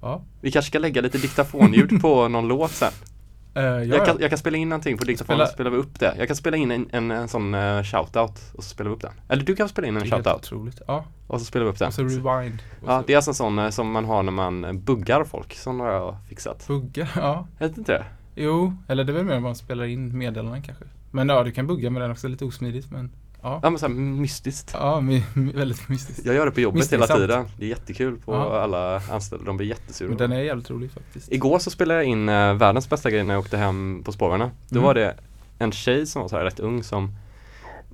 Ja. 0.00 0.22
Vi 0.40 0.50
kanske 0.50 0.68
ska 0.70 0.78
lägga 0.78 1.00
lite 1.00 1.18
diktafonljud 1.18 2.00
på 2.02 2.28
någon 2.28 2.48
låt 2.48 2.70
sen. 2.70 2.92
Ja, 3.54 3.62
Jag, 3.84 4.06
kan, 4.06 4.14
ja. 4.16 4.20
jag 4.20 4.30
kan 4.30 4.38
spela 4.38 4.56
in 4.56 4.68
någonting 4.68 4.98
på 4.98 5.04
diktafonen 5.04 5.36
Spela- 5.38 5.46
så 5.46 5.52
spelar 5.52 5.70
vi 5.70 5.76
upp 5.76 6.00
det. 6.00 6.14
Jag 6.18 6.26
kan 6.26 6.36
spela 6.36 6.56
in 6.56 6.70
en, 6.70 6.88
en, 6.92 7.10
en 7.10 7.28
sån 7.28 7.54
uh, 7.54 7.82
shoutout 7.82 8.52
och 8.54 8.64
så 8.64 8.70
spelar 8.70 8.90
vi 8.90 8.96
upp 8.96 9.02
den. 9.02 9.12
Eller 9.28 9.44
du 9.44 9.56
kan 9.56 9.68
spela 9.68 9.86
in 9.88 9.96
en 9.96 10.02
Det 10.02 10.06
är 10.08 10.10
shoutout 10.10 10.36
otroligt. 10.36 10.82
Ja, 10.86 11.04
och 11.26 11.38
så 11.40 11.44
spelar 11.46 11.64
vi 11.64 11.70
upp 11.72 11.78
den. 11.78 11.88
och 11.88 11.94
så 11.94 12.02
rewind. 12.02 12.58
Och 12.82 12.88
Ja, 12.88 13.00
så 13.00 13.06
det 13.06 13.12
är 13.12 13.16
alltså 13.16 13.30
en 13.30 13.34
sån 13.34 13.58
eh, 13.58 13.70
som 13.70 13.90
man 13.90 14.04
har 14.04 14.22
när 14.22 14.32
man 14.32 14.80
buggar 14.84 15.24
folk. 15.24 15.54
Sån 15.54 15.80
har 15.80 15.88
jag 15.92 16.16
fixat. 16.28 16.66
Bugga, 16.66 17.08
ja. 17.16 17.46
Vet 17.58 17.78
inte 17.78 17.92
det? 17.92 18.04
Jo, 18.34 18.76
eller 18.88 19.04
det 19.04 19.12
är 19.12 19.14
väl 19.14 19.24
mer 19.24 19.36
om 19.36 19.42
man 19.42 19.54
spelar 19.54 19.84
in 19.84 20.18
meddelanden 20.18 20.62
kanske. 20.62 20.84
Men 21.10 21.28
ja, 21.28 21.42
du 21.44 21.50
kan 21.52 21.66
bugga 21.66 21.90
med 21.90 22.02
den 22.02 22.10
också, 22.10 22.28
lite 22.28 22.44
osmidigt 22.44 22.90
men 22.90 23.10
ja. 23.42 23.60
Ja 23.62 23.70
men 23.70 23.78
såhär 23.78 23.94
mystiskt. 23.94 24.70
Ja, 24.74 25.00
my, 25.00 25.22
my, 25.34 25.52
väldigt 25.52 25.88
mystiskt. 25.88 26.26
Jag 26.26 26.34
gör 26.34 26.46
det 26.46 26.52
på 26.52 26.60
jobbet 26.60 26.92
hela 26.92 27.06
tiden. 27.06 27.44
Det 27.58 27.64
är 27.64 27.68
jättekul 27.68 28.16
på 28.18 28.32
Ja. 28.32 28.60
alla 28.60 28.96
anställda. 29.10 29.44
De 29.46 29.56
blir 29.56 29.66
Men 29.68 29.76
jättesura. 29.76 30.14
den 30.14 30.32
är 30.32 30.40
jävligt 30.40 30.70
rolig 30.70 30.90
faktiskt. 30.90 31.32
Igår 31.32 31.58
så 31.58 31.70
spelade 31.70 32.00
jag 32.00 32.08
in 32.08 32.28
eh, 32.28 32.54
världens 32.54 32.90
bästa 32.90 33.10
grej 33.10 33.24
när 33.24 33.34
jag 33.34 33.40
åkte 33.40 33.56
hem 33.56 34.02
på 34.04 34.12
spårvagnen. 34.12 34.50
Då 34.68 34.76
Mm. 34.78 34.86
var 34.86 34.94
det 34.94 35.14
en 35.58 35.72
tjej 35.72 36.06
som 36.06 36.22
var 36.22 36.28
så 36.28 36.36
här 36.36 36.44
rätt 36.44 36.60
ung 36.60 36.82
som 36.82 37.14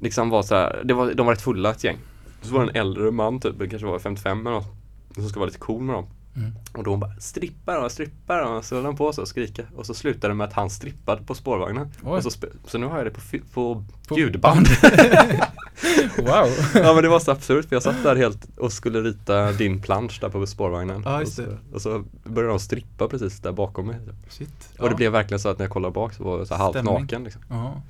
liksom 0.00 0.30
var 0.30 0.42
så 0.42 0.54
här, 0.54 0.82
det 0.84 0.94
var, 0.94 1.12
de 1.14 1.26
var 1.26 1.32
rätt 1.34 1.42
fulla 1.42 1.70
ett 1.70 1.84
gäng. 1.84 1.96
Så 2.42 2.54
var 2.54 2.64
det 2.64 2.70
en 2.70 2.76
äldre 2.76 3.10
man 3.10 3.40
typ, 3.40 3.58
kanske 3.70 3.86
var 3.86 3.98
55 3.98 4.46
eller 4.46 4.56
något. 4.56 4.74
Som 5.14 5.28
ska 5.28 5.40
vara 5.40 5.46
lite 5.46 5.58
cool 5.58 5.82
med 5.82 5.94
dem. 5.94 6.06
Mm. 6.38 6.52
Och 6.72 6.84
då 6.84 6.90
hon 6.90 7.00
bara 7.00 7.14
strippar 7.20 7.84
och 7.84 7.92
strippar 7.92 8.42
och 8.42 8.64
så 8.64 8.74
höll 8.74 8.84
han 8.84 8.96
på 8.96 9.12
så 9.12 9.22
och 9.22 9.28
skrika. 9.28 9.62
Och 9.76 9.86
så 9.86 9.94
slutade 9.94 10.28
det 10.28 10.34
med 10.34 10.46
att 10.46 10.52
han 10.52 10.70
strippade 10.70 11.22
på 11.22 11.34
spårvagnen. 11.34 11.88
Oj. 12.04 12.16
Och 12.16 12.22
så, 12.32 12.38
så 12.66 12.78
nu 12.78 12.86
har 12.86 12.96
jag 12.96 13.06
det 13.06 13.10
på, 13.10 13.20
på, 13.52 13.84
På 14.08 14.18
ljudband. 14.18 14.66
wow. 16.18 16.48
ja 16.74 16.94
men 16.94 17.02
det 17.02 17.08
var 17.08 17.18
så 17.20 17.30
absurt 17.30 17.68
för 17.68 17.76
jag 17.76 17.82
satt 17.82 18.02
där 18.02 18.16
helt 18.16 18.46
och 18.58 18.72
skulle 18.72 19.00
rita 19.00 19.52
din 19.52 19.82
plansch 19.82 20.18
där 20.20 20.28
på 20.28 20.46
spårvagnen. 20.46 21.02
Ja, 21.04 21.20
och, 21.22 21.28
så, 21.28 21.42
och 21.72 21.82
så 21.82 22.04
började 22.24 22.52
de 22.52 22.60
strippa 22.60 23.08
precis 23.08 23.40
där 23.40 23.52
bakom 23.52 23.86
mig. 23.86 23.96
Shit. 24.28 24.68
Och 24.78 24.88
det 24.88 24.94
blev 24.94 25.12
verkligen 25.12 25.40
så 25.40 25.48
att 25.48 25.58
när 25.58 25.64
jag 25.64 25.72
kollade 25.72 25.92
bak 25.92 26.12
så 26.14 26.24
var 26.24 26.38
jag 26.38 26.46
så 26.48 26.54
halvt 26.54 26.84
naken 26.84 27.24
liksom. 27.24 27.42
Ja. 27.50 27.82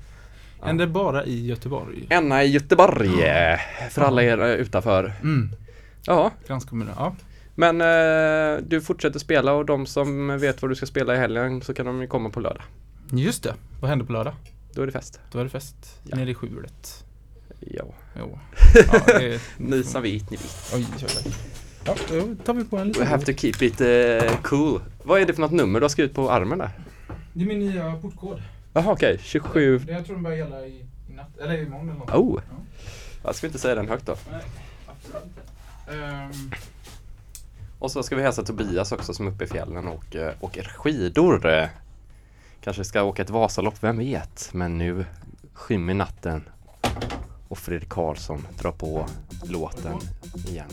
Händer 0.61 0.87
bara 0.87 1.25
i 1.25 1.45
Göteborg. 1.45 2.07
Enna 2.09 2.43
i 2.43 2.47
Göteborg. 2.47 3.23
eh, 3.23 3.59
För 3.89 4.01
alla 4.01 4.23
er 4.23 4.37
eh, 4.41 4.47
utanför. 4.47 5.13
Mm. 5.21 5.49
Ja, 6.05 6.31
Kranskommunen. 6.47 6.93
Ja. 6.97 7.15
Men 7.59 7.81
eh, 7.81 8.63
du 8.67 8.81
fortsätter 8.81 9.19
spela 9.19 9.53
och 9.53 9.65
de 9.65 9.85
som 9.85 10.39
vet 10.39 10.61
vad 10.61 10.71
du 10.71 10.75
ska 10.75 10.85
spela 10.85 11.15
i 11.15 11.17
helgen 11.17 11.61
så 11.61 11.73
kan 11.73 11.85
de 11.85 12.01
ju 12.01 12.07
komma 12.07 12.29
på 12.29 12.39
lördag. 12.39 12.63
Just 13.11 13.43
det. 13.43 13.55
Vad 13.81 13.89
händer 13.89 14.05
på 14.05 14.13
lördag? 14.13 14.33
Då 14.73 14.81
är 14.81 14.85
det 14.85 14.91
fest. 14.91 15.19
Då 15.31 15.39
är 15.39 15.43
det 15.43 15.49
fest. 15.49 15.75
Ja. 16.03 16.17
Nere 16.17 16.31
i 16.31 16.35
skjulet. 16.35 17.05
Ja, 17.59 17.83
Jo. 18.19 18.39
Ja, 18.75 19.01
det 19.05 19.33
är... 19.33 19.41
ni 19.57 19.83
som 19.83 20.01
vet, 20.01 20.29
ni 20.31 20.37
vet. 20.37 20.71
Oj, 20.75 20.85
oj, 20.97 21.05
oj. 21.25 21.33
Ja, 21.85 21.95
då 22.09 22.35
tar 22.45 22.53
vi 22.53 22.63
på 22.63 22.77
en 22.77 22.87
We 22.87 22.87
liten 22.87 23.07
have 23.07 23.25
to 23.25 23.33
keep 23.33 23.61
it 23.61 23.81
eh, 23.81 24.41
cool. 24.41 24.81
Vad 25.03 25.21
är 25.21 25.25
det 25.25 25.33
för 25.33 25.41
något 25.41 25.51
nummer 25.51 25.79
du 25.79 25.83
har 25.83 25.89
skrivit 25.89 26.13
på 26.13 26.31
armen 26.31 26.57
där? 26.57 26.69
Det 27.33 27.43
är 27.43 27.47
min 27.47 27.59
nya 27.59 27.95
portkod. 27.95 28.41
Jaha 28.73 28.91
okej, 28.91 29.19
27. 29.21 29.77
Det 29.79 29.91
jag 29.91 30.05
tror 30.05 30.15
den 30.15 30.23
börjar 30.23 30.37
gälla 30.37 30.65
i, 30.65 30.85
i 31.09 31.13
natt, 31.13 31.37
eller 31.37 31.61
imorgon 31.61 31.89
eller 31.89 31.99
något. 31.99 32.15
Oh! 32.15 32.41
Ja. 32.49 32.55
Jag 33.23 33.35
ska 33.35 33.47
inte 33.47 33.59
säga 33.59 33.75
den 33.75 33.87
högt 33.87 34.05
då. 34.05 34.15
Nej, 34.31 34.41
absolut 34.87 35.23
inte. 35.23 35.49
Ehm, 36.03 36.51
och 37.79 37.91
så 37.91 38.03
ska 38.03 38.15
vi 38.15 38.21
hälsa 38.21 38.43
Tobias 38.43 38.91
också 38.91 39.13
som 39.13 39.27
är 39.27 39.31
uppe 39.31 39.43
i 39.43 39.47
fjällen 39.47 39.87
och 39.87 40.15
eh, 40.15 40.33
åker 40.39 40.63
skidor. 40.63 41.69
Kanske 42.61 42.83
ska 42.83 43.03
åka 43.03 43.21
ett 43.21 43.29
Vasalopp, 43.29 43.83
vem 43.83 43.97
vet? 43.97 44.49
Men 44.53 44.77
nu 44.77 45.05
skymmer 45.53 45.93
natten 45.93 46.43
och 47.47 47.57
Fredrik 47.57 47.89
Karlsson 47.89 48.47
drar 48.61 48.71
på 48.71 49.05
låten 49.43 49.97
igen. 50.47 50.69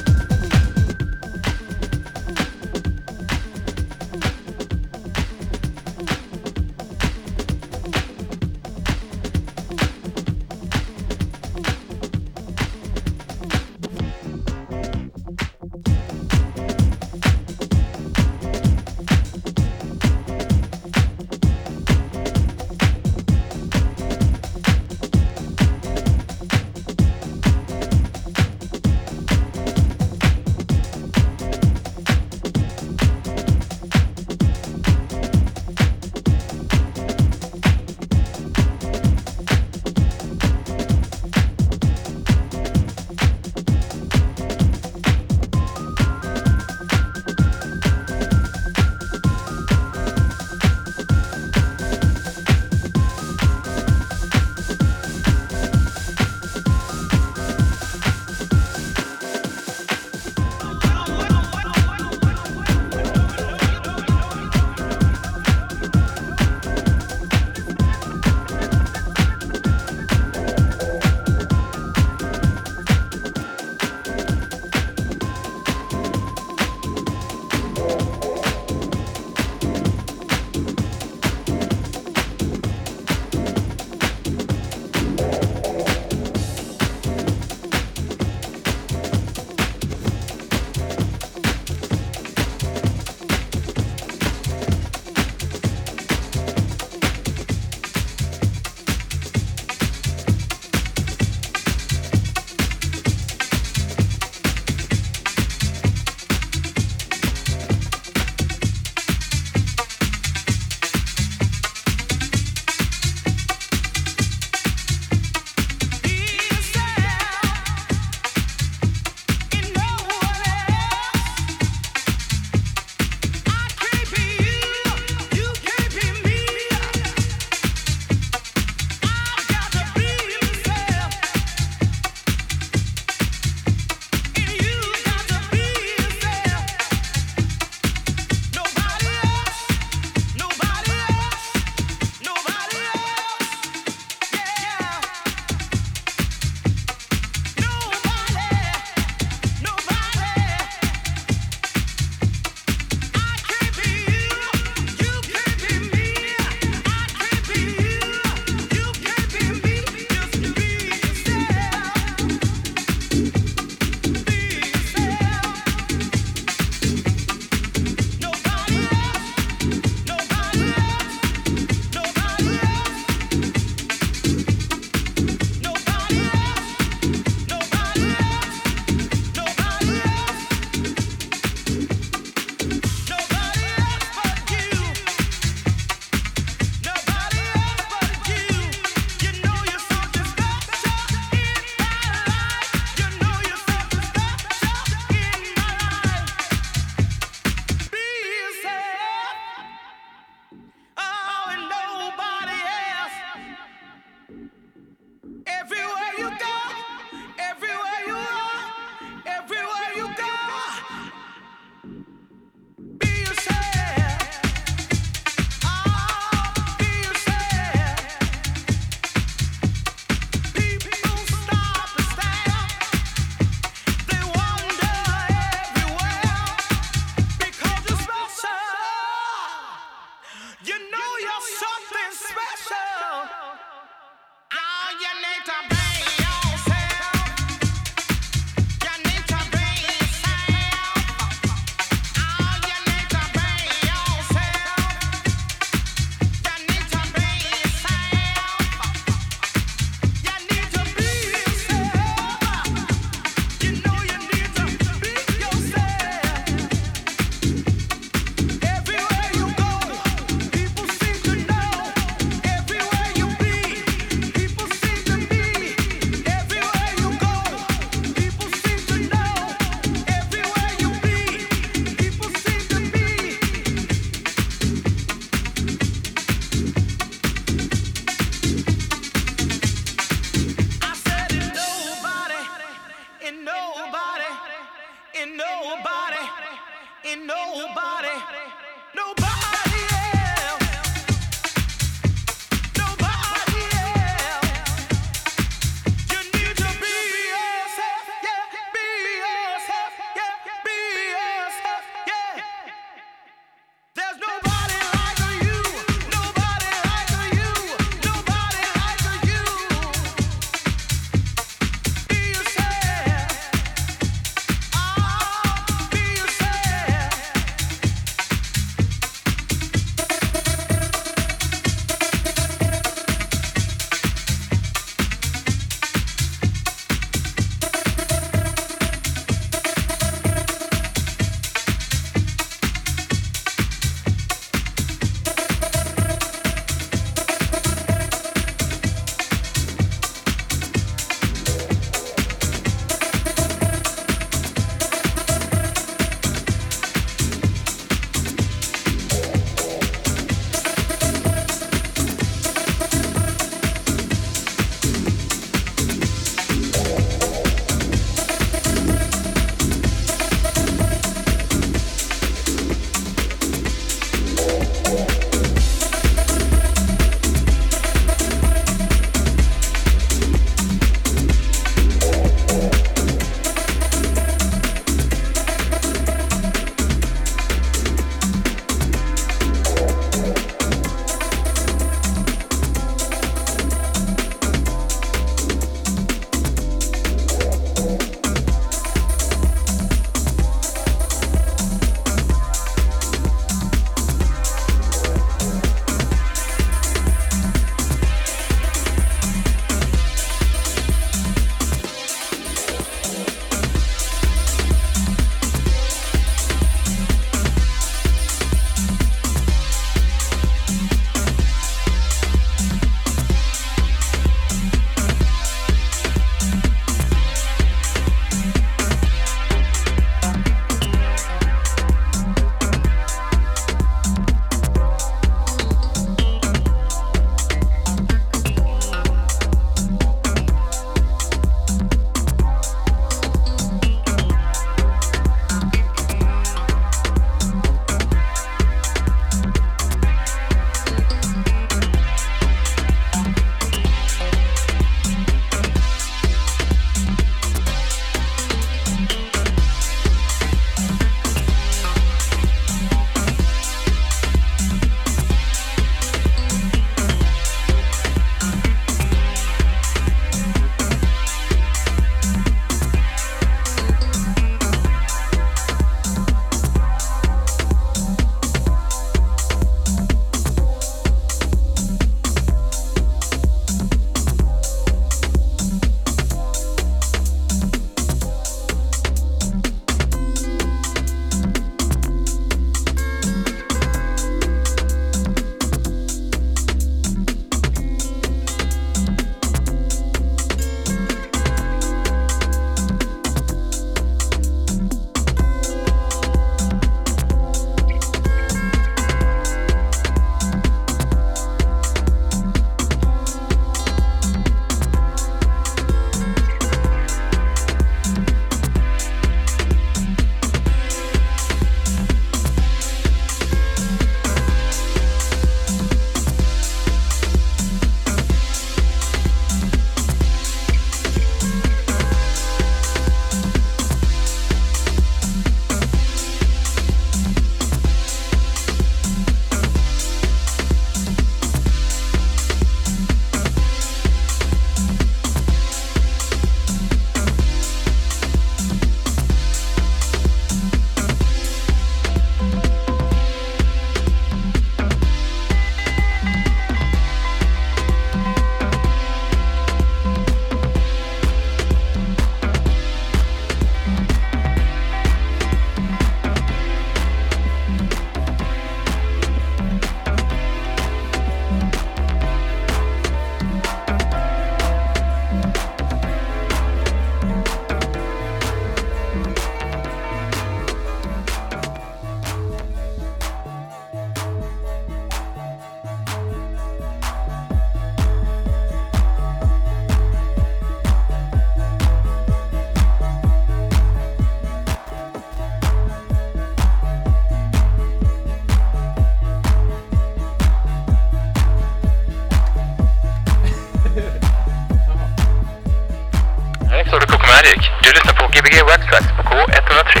Lyssnar 598.51 598.63
på 598.63 598.67
Gbg 598.67 598.69
Wax 598.69 598.85
Tracks 598.89 599.07
på 599.17 599.23
K103. 599.23 600.00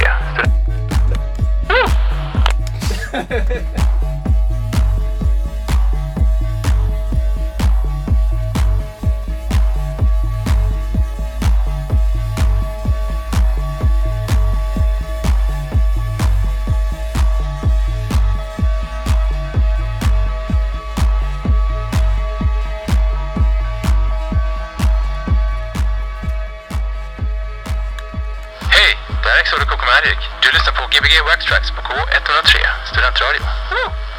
Lyssnar 30.71 30.87
på 30.87 30.87
Gbg 30.87 31.21
Wax 31.27 31.45
Tracks 31.45 31.71
på 31.71 31.81
K103, 31.81 32.67
studentradio. 32.85 33.41
Woo! 33.71 34.10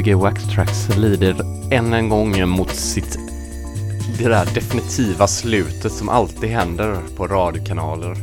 Gbg 0.00 0.14
Wax 0.14 0.44
Tracks 0.54 0.96
lider 0.96 1.36
än 1.70 1.92
en 1.92 2.08
gång 2.08 2.48
mot 2.48 2.74
sitt 2.74 3.18
det 4.18 4.28
där 4.28 4.48
definitiva 4.54 5.26
slutet 5.26 5.92
som 5.92 6.08
alltid 6.08 6.50
händer 6.50 6.96
på 7.16 7.26
radiokanaler. 7.26 8.16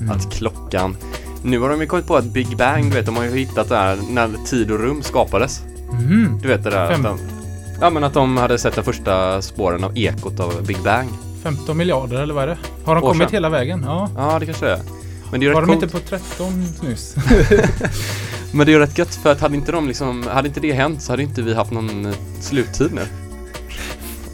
Mm. 0.00 0.10
Att 0.10 0.32
klockan... 0.32 0.96
Nu 1.42 1.58
har 1.60 1.68
de 1.70 1.80
ju 1.80 1.86
kommit 1.86 2.06
på 2.06 2.16
att 2.16 2.24
Big 2.24 2.56
Bang, 2.56 2.84
du 2.84 2.90
vet, 2.90 3.06
de 3.06 3.16
har 3.16 3.24
ju 3.24 3.36
hittat 3.36 3.68
det 3.68 3.76
här 3.76 3.98
när 4.10 4.30
tid 4.46 4.70
och 4.70 4.80
rum 4.80 5.02
skapades. 5.02 5.60
Mhm. 5.92 6.38
Du 6.42 6.48
vet 6.48 6.64
det 6.64 6.70
där 6.70 6.88
Fem. 6.92 7.06
att 7.06 7.18
de, 7.18 7.18
Ja 7.80 7.90
men 7.90 8.04
att 8.04 8.14
de 8.14 8.36
hade 8.36 8.58
sett 8.58 8.74
de 8.74 8.82
första 8.84 9.42
spåren 9.42 9.84
av 9.84 9.98
ekot 9.98 10.40
av 10.40 10.66
Big 10.66 10.78
Bang. 10.82 11.08
15 11.42 11.76
miljarder 11.76 12.22
eller 12.22 12.34
vad 12.34 12.42
är 12.42 12.48
det? 12.48 12.58
Har 12.84 12.94
de 12.94 13.04
År 13.04 13.08
kommit 13.08 13.28
sedan. 13.28 13.34
hela 13.34 13.48
vägen? 13.48 13.82
Ja. 13.86 14.08
Ja 14.16 14.38
det 14.38 14.46
kanske 14.46 14.66
det 14.66 14.72
är. 14.72 14.80
Men 15.30 15.40
det 15.40 15.46
är 15.46 15.54
Var 15.54 15.60
de 15.60 15.66
coolt. 15.66 15.82
inte 15.82 15.94
på 15.94 16.00
13 16.00 16.64
nyss? 16.82 17.14
Men 18.52 18.66
det 18.66 18.74
är 18.74 18.78
rätt 18.78 18.98
gött 18.98 19.14
för 19.14 19.32
att 19.32 19.40
hade 19.40 19.54
inte 19.56 19.72
de 19.72 19.88
liksom, 19.88 20.26
hade 20.26 20.48
inte 20.48 20.60
det 20.60 20.72
hänt 20.72 21.02
så 21.02 21.12
hade 21.12 21.22
inte 21.22 21.42
vi 21.42 21.54
haft 21.54 21.70
någon 21.70 22.06
eh, 22.06 22.14
sluttid 22.40 22.92
nu. 22.94 23.00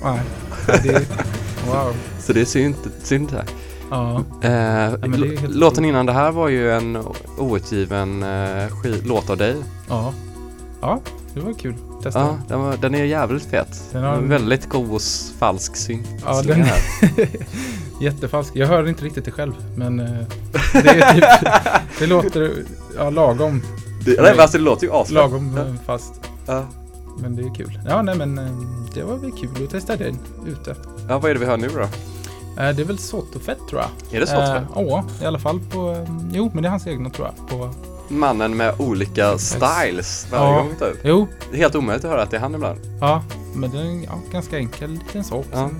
Nej. 0.04 0.20
Ja, 0.68 0.74
det, 0.82 1.06
wow. 1.66 1.94
Så 2.20 2.32
det 2.32 2.40
är 2.40 2.44
synd, 2.44 2.74
synd 3.02 3.32
här. 3.32 3.44
Ja. 3.90 4.24
Eh, 4.42 4.50
helt 4.50 5.54
låten 5.54 5.84
innan 5.84 6.06
det 6.06 6.12
här 6.12 6.30
var 6.32 6.48
ju 6.48 6.70
en 6.72 6.98
outgiven 7.38 8.22
eh, 8.22 8.66
låt 9.04 9.30
av 9.30 9.36
dig. 9.36 9.56
Ja. 9.88 10.12
Ja, 10.80 11.00
det 11.34 11.40
var 11.40 11.52
kul. 11.52 11.74
Testa. 12.02 12.20
Ja, 12.20 12.38
den, 12.48 12.60
var, 12.60 12.76
den 12.76 12.94
är 12.94 13.04
jävligt 13.04 13.42
fet. 13.44 13.82
Den 13.92 14.02
har- 14.04 14.14
En 14.14 14.28
väldigt 14.28 14.68
god 14.68 14.96
s- 14.96 15.32
falsk 15.38 15.76
syn. 15.76 16.06
Ja, 16.26 16.42
den- 16.42 16.62
här. 16.62 16.78
Jättefalsk. 18.00 18.50
Jag 18.56 18.66
hör 18.66 18.88
inte 18.88 19.04
riktigt 19.04 19.24
det 19.24 19.30
själv. 19.30 19.52
Men 19.76 20.00
eh, 20.00 20.06
det, 20.72 21.12
typ, 21.14 21.24
det 21.98 22.06
låter 22.06 22.52
ja, 22.98 23.10
lagom. 23.10 23.62
Det, 24.04 24.22
nej, 24.22 24.30
men 24.30 24.40
alltså, 24.40 24.58
det 24.58 24.64
låter 24.64 24.86
ju 24.86 24.92
asfett. 24.92 25.14
Lagom 25.14 25.54
Ja. 25.56 25.62
eh, 25.62 25.74
fast. 25.86 26.14
Ja. 26.46 26.64
Men 27.18 27.36
det 27.36 27.42
är 27.42 27.54
kul. 27.54 27.80
Ja, 27.88 28.02
nej 28.02 28.14
men 28.16 28.38
eh, 28.38 28.44
det 28.94 29.02
var 29.02 29.16
väl 29.16 29.32
kul 29.32 29.64
att 29.64 29.70
testa 29.70 29.96
den 29.96 30.18
ute. 30.46 30.76
ja, 31.08 31.18
vad 31.18 31.30
är 31.30 31.34
det 31.34 31.40
vi 31.40 31.46
hör 31.46 31.56
nu 31.56 31.68
då? 31.68 31.80
Eh, 31.82 31.88
det 32.56 32.82
är 32.82 32.84
väl 32.84 32.98
Sotofett 32.98 33.58
tror 33.70 33.80
jag. 33.80 34.16
Är 34.22 34.26
det? 34.26 34.32
Eh, 34.32 34.62
Ja, 34.88 35.04
i 35.22 35.24
alla 35.24 35.38
fall 35.38 35.60
på... 35.60 35.90
eh, 35.90 36.14
Jo, 36.32 36.50
men 36.54 36.62
det 36.62 36.68
är 36.68 36.70
hans 36.70 36.86
egna 36.86 37.10
tror 37.10 37.28
jag. 37.36 37.48
På, 37.48 37.70
Mannen 38.08 38.56
med 38.56 38.74
olika 38.80 39.38
styles 39.38 40.26
varje 40.32 40.44
Ja. 40.44 40.58
gång 40.58 40.70
typ. 40.78 41.00
jo, 41.04 41.26
Det 41.50 41.56
är 41.56 41.58
helt 41.60 41.74
omöjligt 41.74 42.04
att 42.04 42.10
höra 42.10 42.22
att 42.22 42.30
det 42.30 42.36
är 42.36 42.40
han 42.40 42.54
ibland. 42.54 42.78
ja. 43.00 43.22
Men 43.54 43.70
det 43.70 43.78
är 43.78 43.82
en 43.82 44.02
ja, 44.02 44.18
ganska 44.32 44.58
enkel 44.58 44.90
liten 44.90 45.24
sak. 45.24 45.46
Ja. 45.52 45.70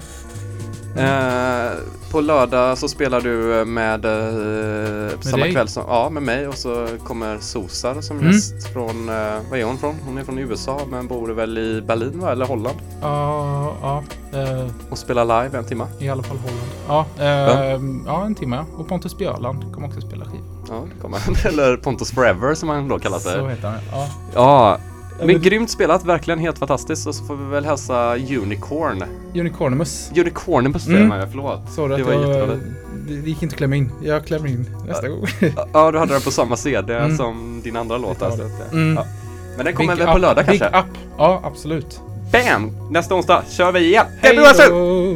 Eh, 0.97 1.71
på 2.11 2.21
lördag 2.21 2.79
så 2.79 2.89
spelar 2.89 3.21
du 3.21 3.65
med 3.65 4.05
eh, 4.05 5.21
samma 5.21 5.37
dig? 5.43 5.53
kväll 5.53 5.69
som, 5.69 5.85
ja 5.89 6.11
med 6.11 6.23
mig 6.23 6.49
och 6.49 6.55
så 6.55 6.87
kommer 7.05 7.39
Sosar 7.39 8.01
som 8.01 8.19
Mm. 8.19 8.33
gäst 8.33 8.73
från, 8.73 9.09
eh, 9.09 9.41
vad 9.51 9.59
är 9.59 9.65
hon 9.65 9.79
från? 9.79 9.95
Hon 10.07 10.19
är 10.19 10.25
från 10.25 10.39
USA 10.39 10.81
men 10.91 11.07
bor 11.09 11.29
väl 11.29 11.59
i 11.59 11.83
Berlin 11.83 12.21
va? 12.21 12.33
Eller 12.33 12.47
Holland? 12.47 12.77
Ja, 13.01 13.75
ja. 13.83 14.03
eh, 14.39 14.67
Och 14.91 14.99
spelar 14.99 15.25
live 15.45 15.59
en 15.59 15.65
timme. 15.65 15.87
I 15.99 16.09
alla 16.09 16.23
fall 16.23 16.37
Holland. 16.37 17.07
Ja, 17.19 17.25
eh, 17.25 17.81
ja. 18.07 18.25
en 18.27 18.35
timme. 18.35 18.65
Och 18.77 18.89
Pontus 18.89 19.19
Björland 19.19 19.75
kommer 19.75 19.89
också 19.89 20.01
spela 20.01 20.25
skiva. 20.25 20.45
Ja, 20.69 20.83
det 20.95 21.01
kommer 21.03 21.19
han. 21.19 21.35
Eller 21.53 21.77
Pontus 21.77 22.11
Forever 22.11 22.55
som 22.55 22.69
han 22.69 22.89
då 22.89 22.99
kallar 22.99 23.19
sig. 23.19 23.39
Så 23.39 23.49
heter 23.49 23.69
han. 23.69 23.79
Ja. 23.93 24.09
Ja, 24.35 24.79
men 25.19 25.27
men- 25.27 25.41
grymt 25.43 25.71
spelat, 25.71 26.05
verkligen 26.05 26.39
helt 26.39 26.59
fantastiskt. 26.59 27.07
Och 27.07 27.15
så 27.15 27.25
får 27.25 27.37
vi 27.37 27.45
väl 27.45 27.65
hälsa 27.65 28.17
Unicorn. 28.17 29.05
Unicornimus. 29.35 30.11
Unicornimus 30.17 30.87
Mm. 30.87 30.97
säger 30.99 31.09
man 31.09 31.21
ju, 31.21 31.27
förlåt. 31.31 31.77
Du 31.77 31.97
Det 31.97 32.03
var 32.03 32.13
jag, 32.13 32.49
det, 33.09 33.15
gick 33.15 33.43
inte 33.43 33.53
att 33.55 33.59
klämma 33.59 33.77
in. 33.77 33.91
Jag 34.03 34.27
klämmer 34.27 34.49
in 34.49 34.71
nästa 34.87 35.09
gång. 35.09 35.27
Ja, 35.73 35.91
du 35.93 35.99
hade 35.99 36.13
den 36.13 36.23
på 36.23 36.31
samma 36.31 36.57
CD 36.57 36.95
Mm. 36.99 37.17
som 37.17 37.61
din 37.65 37.77
andra 37.77 37.99
låt. 37.99 38.23
Alltså. 38.23 38.43
Mm. 38.73 38.95
Ja. 38.97 39.07
Men 39.57 39.65
den 39.65 39.75
kommer 39.75 39.93
Big 39.97 39.99
väl 39.99 40.07
på 40.07 40.15
up, 40.19 40.23
lördag 40.23 40.47
Big 40.47 40.61
kanske? 40.61 40.79
up. 40.79 40.85
Ja, 41.19 41.41
absolut. 41.45 42.01
Bam! 42.33 42.73
Nästa 42.91 43.15
onsdag 43.15 43.43
kör 43.51 43.73
vi 43.73 43.81
igen. 43.81 44.07
Hej 44.21 44.37
Hej 44.37 44.55
då! 44.69 45.15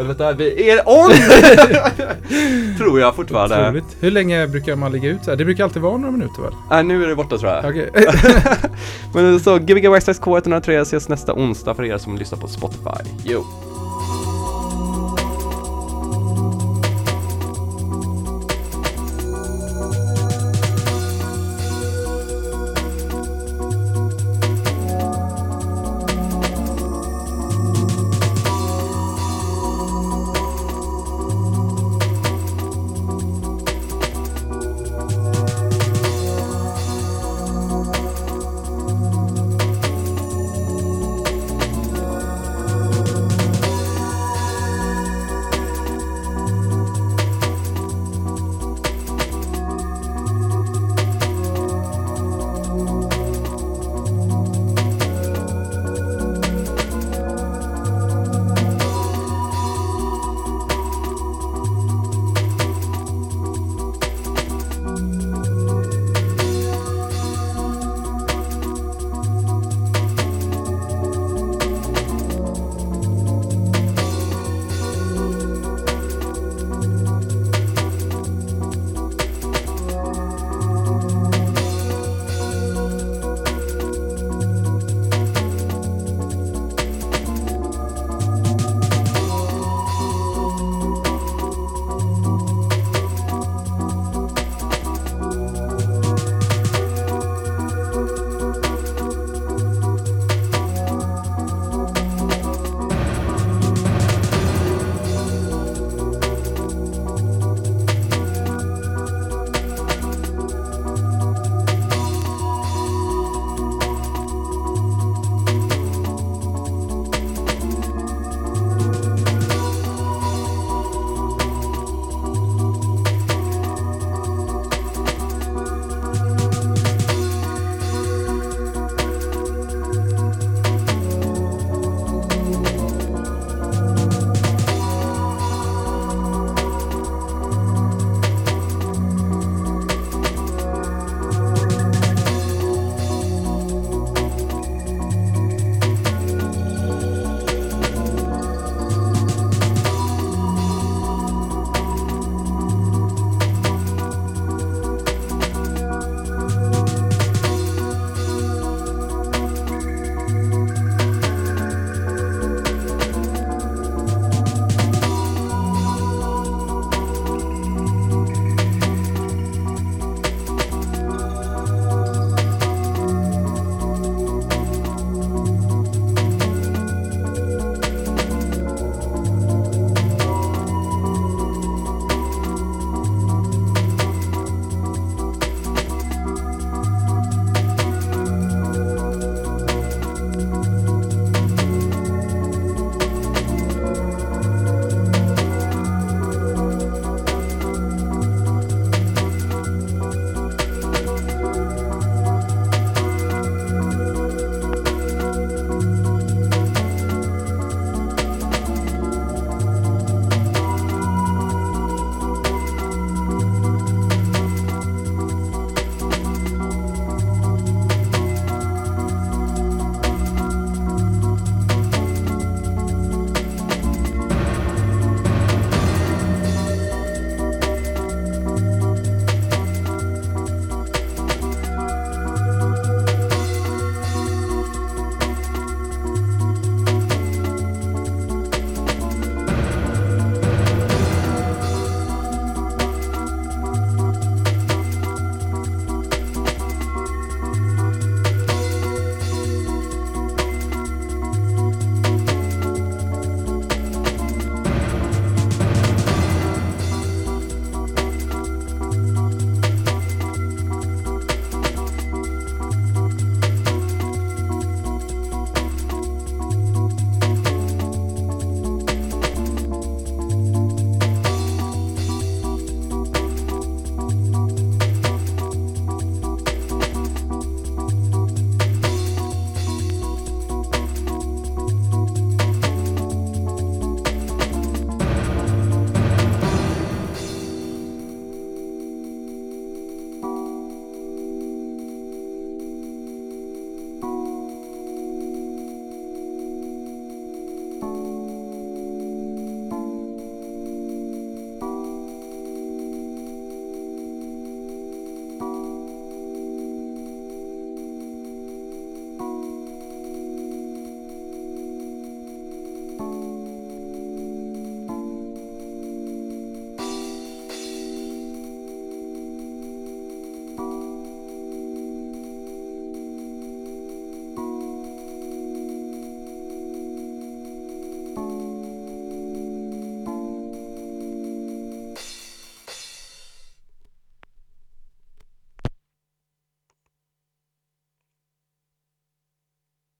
Eller 0.00 0.08
vänta, 0.08 0.32
vi 0.32 0.70
är 0.70 0.88
on! 0.88 1.10
Tror 2.78 3.00
jag 3.00 3.16
fortfarande. 3.16 3.68
Otroligt. 3.68 3.96
Hur 4.00 4.10
länge 4.10 4.46
brukar 4.46 4.76
man 4.76 4.92
ligga 4.92 5.08
ut 5.08 5.24
så 5.24 5.30
här? 5.30 5.36
Det 5.38 5.44
brukar 5.44 5.64
alltid 5.64 5.82
vara 5.82 5.96
några 5.96 6.12
minuter 6.12 6.42
väl? 6.42 6.52
Nej, 6.70 6.84
nu 6.84 7.04
är 7.04 7.08
det 7.08 7.14
borta 7.14 7.38
tror 7.38 7.52
jag. 7.52 7.64
Okej. 7.64 7.90
Men 9.14 9.40
så, 9.40 9.58
Gbg 9.58 9.88
Waxtrax 9.88 10.20
K103 10.20 10.80
ses 10.80 11.08
nästa 11.08 11.32
onsdag 11.32 11.74
för 11.74 11.84
er 11.84 11.98
som 11.98 12.16
lyssnar 12.16 12.38
på 12.38 12.48
Spotify. 12.48 13.10
Jo! 13.24 13.44